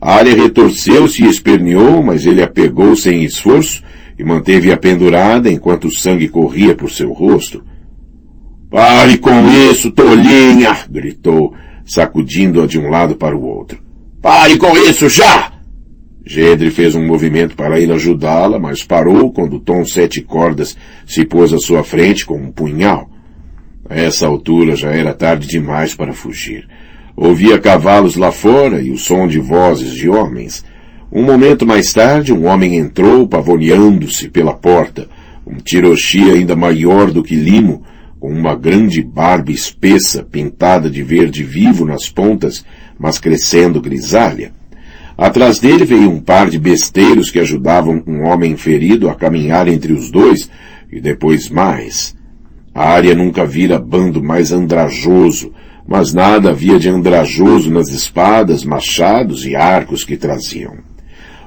A 0.00 0.14
área 0.14 0.34
retorceu-se 0.34 1.22
e 1.22 1.28
esperneou, 1.28 2.02
mas 2.02 2.24
ele 2.24 2.42
a 2.42 2.48
pegou 2.48 2.96
sem 2.96 3.24
esforço 3.24 3.82
e 4.22 4.24
manteve-a 4.24 4.76
pendurada 4.76 5.50
enquanto 5.50 5.88
o 5.88 5.90
sangue 5.90 6.28
corria 6.28 6.76
por 6.76 6.88
seu 6.88 7.12
rosto. 7.12 7.64
Pare 8.70 9.18
com 9.18 9.48
isso, 9.48 9.90
tolinha! 9.90 10.78
gritou, 10.88 11.52
sacudindo-a 11.84 12.64
de 12.64 12.78
um 12.78 12.88
lado 12.88 13.16
para 13.16 13.36
o 13.36 13.42
outro. 13.42 13.82
Pare 14.22 14.56
com 14.56 14.78
isso 14.78 15.08
já! 15.08 15.52
Gedre 16.24 16.70
fez 16.70 16.94
um 16.94 17.04
movimento 17.04 17.56
para 17.56 17.80
ir 17.80 17.90
ajudá-la, 17.90 18.60
mas 18.60 18.84
parou 18.84 19.32
quando 19.32 19.58
Tom 19.58 19.84
Sete 19.84 20.22
Cordas 20.22 20.76
se 21.04 21.24
pôs 21.24 21.52
à 21.52 21.58
sua 21.58 21.82
frente 21.82 22.24
com 22.24 22.36
um 22.36 22.52
punhal. 22.52 23.10
A 23.90 23.96
essa 23.96 24.28
altura 24.28 24.76
já 24.76 24.92
era 24.92 25.12
tarde 25.12 25.48
demais 25.48 25.96
para 25.96 26.12
fugir. 26.12 26.68
Ouvia 27.16 27.58
cavalos 27.58 28.14
lá 28.14 28.30
fora 28.30 28.80
e 28.80 28.92
o 28.92 28.96
som 28.96 29.26
de 29.26 29.40
vozes 29.40 29.92
de 29.92 30.08
homens. 30.08 30.64
Um 31.14 31.24
momento 31.24 31.66
mais 31.66 31.92
tarde, 31.92 32.32
um 32.32 32.46
homem 32.46 32.78
entrou, 32.78 33.28
pavoneando-se 33.28 34.30
pela 34.30 34.54
porta, 34.54 35.08
um 35.46 35.56
tiroshi 35.56 36.30
ainda 36.30 36.56
maior 36.56 37.10
do 37.10 37.22
que 37.22 37.34
Limo, 37.34 37.82
com 38.18 38.32
uma 38.32 38.56
grande 38.56 39.02
barba 39.02 39.52
espessa 39.52 40.22
pintada 40.22 40.88
de 40.88 41.02
verde 41.02 41.44
vivo 41.44 41.84
nas 41.84 42.08
pontas, 42.08 42.64
mas 42.98 43.18
crescendo 43.18 43.78
grisalha. 43.78 44.52
Atrás 45.14 45.58
dele 45.58 45.84
veio 45.84 46.08
um 46.08 46.18
par 46.18 46.48
de 46.48 46.58
besteiros 46.58 47.30
que 47.30 47.38
ajudavam 47.38 48.02
um 48.06 48.22
homem 48.22 48.56
ferido 48.56 49.10
a 49.10 49.14
caminhar 49.14 49.68
entre 49.68 49.92
os 49.92 50.10
dois, 50.10 50.48
e 50.90 50.98
depois 50.98 51.50
mais. 51.50 52.16
A 52.74 52.88
área 52.88 53.14
nunca 53.14 53.44
vira 53.44 53.78
bando 53.78 54.22
mais 54.22 54.50
andrajoso, 54.50 55.52
mas 55.86 56.14
nada 56.14 56.48
havia 56.48 56.78
de 56.78 56.88
andrajoso 56.88 57.70
nas 57.70 57.90
espadas, 57.90 58.64
machados 58.64 59.44
e 59.44 59.54
arcos 59.54 60.04
que 60.04 60.16
traziam. 60.16 60.90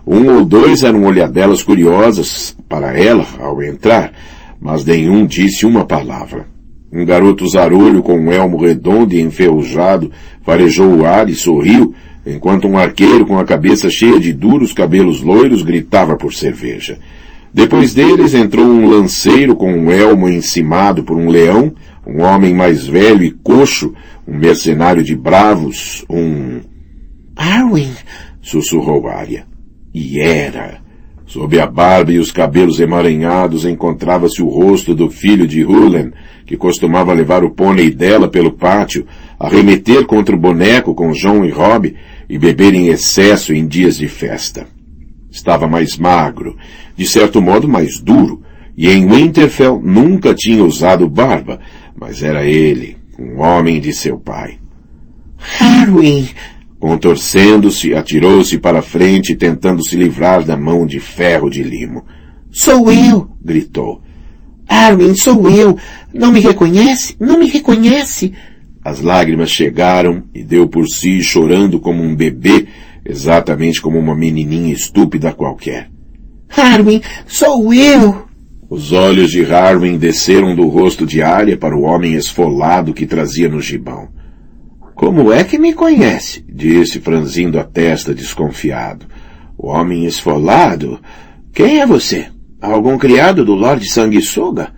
Um 0.08 0.36
ou 0.36 0.46
dois 0.46 0.84
eram 0.84 1.04
olhadelas 1.04 1.64
curiosas 1.64 2.56
para 2.70 2.98
ela 2.98 3.26
ao 3.40 3.62
entrar, 3.64 4.14
mas 4.62 4.86
nenhum 4.86 5.26
disse 5.26 5.66
uma 5.66 5.84
palavra. 5.84 6.46
Um 6.94 7.04
garoto 7.04 7.48
zarolho 7.50 8.04
com 8.04 8.18
um 8.18 8.32
elmo 8.32 8.58
redondo 8.58 9.16
e 9.16 9.22
enferrujado 9.22 10.12
farejou 10.44 10.98
o 10.98 11.06
ar 11.06 11.28
e 11.28 11.34
sorriu, 11.34 11.94
enquanto 12.26 12.68
um 12.68 12.78
arqueiro 12.78 13.26
com 13.26 13.40
a 13.40 13.44
cabeça 13.44 13.90
cheia 13.90 14.20
de 14.20 14.32
duros 14.32 14.74
cabelos 14.74 15.22
loiros 15.22 15.64
gritava 15.64 16.16
por 16.16 16.34
cerveja. 16.34 17.00
Depois 17.52 17.94
deles 17.94 18.34
entrou 18.34 18.66
um 18.66 18.88
lanceiro 18.88 19.56
com 19.56 19.74
um 19.74 19.90
elmo 19.90 20.30
encimado 20.30 21.04
por 21.04 21.18
um 21.18 21.30
leão, 21.30 21.74
um 22.06 22.22
homem 22.22 22.54
mais 22.54 22.86
velho 22.86 23.24
e 23.24 23.32
coxo, 23.32 23.94
um 24.28 24.38
mercenário 24.38 25.04
de 25.04 25.16
bravos, 25.16 26.06
um... 26.10 26.60
Arwen! 27.36 27.92
sussurrou 28.42 29.08
Arya. 29.08 29.55
E 29.96 30.20
era. 30.20 30.82
Sob 31.26 31.58
a 31.58 31.66
barba 31.66 32.12
e 32.12 32.20
os 32.20 32.30
cabelos 32.30 32.82
emaranhados 32.82 33.64
encontrava-se 33.64 34.44
o 34.44 34.50
rosto 34.50 34.94
do 34.94 35.10
filho 35.10 35.48
de 35.48 35.64
Hulen, 35.64 36.12
que 36.46 36.58
costumava 36.58 37.14
levar 37.14 37.46
o 37.46 37.52
pônei 37.52 37.90
dela 37.92 38.28
pelo 38.28 38.52
pátio, 38.52 39.08
arremeter 39.40 40.06
contra 40.06 40.36
o 40.36 40.40
boneco 40.40 40.94
com 40.94 41.14
John 41.14 41.46
e 41.46 41.50
Rob 41.50 41.96
e 42.28 42.38
beber 42.38 42.74
em 42.74 42.90
excesso 42.90 43.54
em 43.54 43.66
dias 43.66 43.98
de 43.98 44.10
festa. 44.10 44.68
Estava 45.32 45.66
mais 45.66 45.98
magro, 45.98 46.58
de 46.98 47.06
certo 47.06 47.42
modo 47.42 47.66
mais 47.66 47.98
duro, 47.98 48.42
e 48.78 48.90
em 48.90 49.08
Winterfell 49.08 49.82
nunca 49.82 50.34
tinha 50.34 50.64
usado 50.64 51.08
barba, 51.08 51.62
mas 51.98 52.22
era 52.22 52.44
ele, 52.44 52.98
um 53.18 53.40
homem 53.40 53.80
de 53.80 53.94
seu 53.94 54.20
pai. 54.20 54.60
Harwin! 55.58 56.28
Contorcendo-se, 56.86 57.96
atirou-se 57.96 58.60
para 58.60 58.80
frente, 58.80 59.34
tentando 59.34 59.84
se 59.84 59.96
livrar 59.96 60.44
da 60.44 60.56
mão 60.56 60.86
de 60.86 61.00
ferro 61.00 61.50
de 61.50 61.64
limo. 61.64 62.06
Sou 62.52 62.92
eu! 62.92 63.28
gritou. 63.44 64.04
Armin, 64.68 65.16
sou 65.16 65.50
eu. 65.50 65.76
Não 66.14 66.32
me 66.32 66.40
reconhece? 66.40 67.16
Não 67.20 67.40
me 67.40 67.48
reconhece? 67.48 68.34
As 68.84 69.02
lágrimas 69.02 69.50
chegaram 69.50 70.26
e 70.32 70.44
deu 70.44 70.68
por 70.68 70.88
si 70.88 71.24
chorando 71.24 71.80
como 71.80 72.04
um 72.04 72.16
bebê, 72.16 72.68
exatamente 73.04 73.82
como 73.82 73.98
uma 73.98 74.16
menininha 74.16 74.72
estúpida 74.72 75.34
qualquer. 75.34 75.90
Armin, 76.56 77.02
sou 77.26 77.74
eu! 77.74 78.28
Os 78.70 78.92
olhos 78.92 79.32
de 79.32 79.44
Harwin 79.44 79.98
desceram 79.98 80.56
do 80.56 80.68
rosto 80.68 81.04
de 81.04 81.24
Arya 81.24 81.58
para 81.58 81.76
o 81.76 81.82
homem 81.82 82.14
esfolado 82.14 82.94
que 82.94 83.08
trazia 83.08 83.50
no 83.50 83.60
gibão. 83.60 84.10
Como 84.96 85.34
é 85.34 85.44
que 85.44 85.58
me 85.58 85.74
conhece? 85.74 86.44
disse, 86.48 87.02
franzindo 87.02 87.60
a 87.60 87.66
testa 87.66 88.16
desconfiado. 88.16 89.06
O 89.58 89.68
homem 89.68 90.06
esfolado? 90.06 91.02
Quem 91.54 91.82
é 91.82 91.86
você? 91.86 92.28
Algum 92.62 92.98
criado 92.98 93.44
do 93.44 93.54
Lord 93.54 93.86
Sanguessuga? 93.90 94.74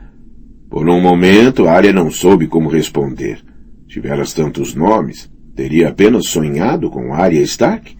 Por 0.71 0.89
um 0.89 0.99
momento, 0.99 1.67
Arya 1.67 1.93
não 1.93 2.09
soube 2.09 2.47
como 2.47 2.67
responder. 2.67 3.39
Tiveras 3.87 4.33
tantos 4.33 4.73
nomes, 4.73 5.29
teria 5.55 5.89
apenas 5.89 6.29
sonhado 6.29 6.89
com 6.89 7.13
Arya 7.13 7.41
Stark? 7.43 7.95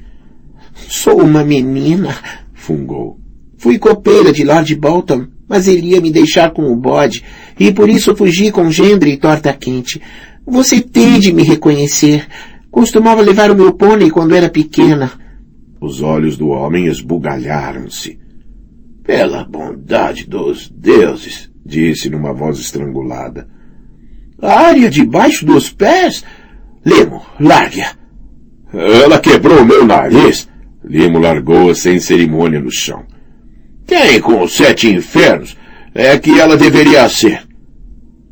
Sou 0.74 1.22
uma 1.22 1.44
menina, 1.44 2.16
fungou. 2.54 3.20
Fui 3.58 3.78
copeira 3.78 4.34
de 4.34 4.44
Lord 4.44 4.76
Bolton, 4.76 5.28
mas 5.48 5.68
ele 5.68 5.92
ia 5.92 6.02
me 6.02 6.12
deixar 6.12 6.52
com 6.52 6.72
o 6.72 6.76
bode, 6.76 7.24
e 7.60 7.72
por 7.72 7.88
isso 7.90 8.16
fugi 8.16 8.52
com 8.52 8.72
gendre 8.72 9.12
e 9.12 9.18
torta 9.18 9.54
quente. 9.54 10.02
Você 10.48 10.80
tem 10.80 11.20
de 11.20 11.34
me 11.34 11.44
reconhecer. 11.44 12.26
Costumava 12.72 13.22
levar 13.22 13.52
o 13.52 13.56
meu 13.56 13.74
pônei 13.74 14.10
quando 14.10 14.34
era 14.34 14.50
pequena. 14.50 15.12
Os 15.82 16.02
olhos 16.02 16.38
do 16.38 16.48
homem 16.48 16.88
esbugalharam-se. 16.88 18.18
Pela 19.04 19.44
bondade 19.44 20.26
dos 20.26 20.70
deuses, 20.70 21.52
disse 21.66 22.10
numa 22.10 22.34
voz 22.34 22.60
estrangulada. 22.60 23.48
A 24.42 24.68
área 24.68 24.90
debaixo 24.90 25.46
dos 25.46 25.70
pés? 25.70 26.24
Lemo, 26.86 27.22
largue-a. 27.40 27.92
Ela 28.74 29.20
quebrou 29.20 29.66
meu 29.66 29.86
nariz. 29.86 30.48
Limo 30.84 31.20
largou-a 31.20 31.76
sem 31.76 32.00
cerimônia 32.00 32.62
no 32.62 32.72
chão. 32.72 33.04
Quem 33.86 34.22
com 34.22 34.42
os 34.44 34.56
sete 34.56 34.90
infernos 34.90 35.58
é 35.94 36.18
que 36.18 36.40
ela 36.40 36.56
deveria 36.56 37.10
ser? 37.10 37.46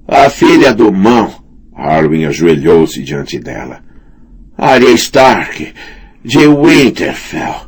A 0.07 0.29
filha 0.29 0.73
do 0.73 0.93
mão. 0.93 1.44
Harwin 1.75 2.25
ajoelhou-se 2.25 3.01
diante 3.01 3.39
dela. 3.39 3.83
Arya 4.57 4.93
Stark, 4.93 5.73
de 6.23 6.47
Winterfell. 6.47 7.64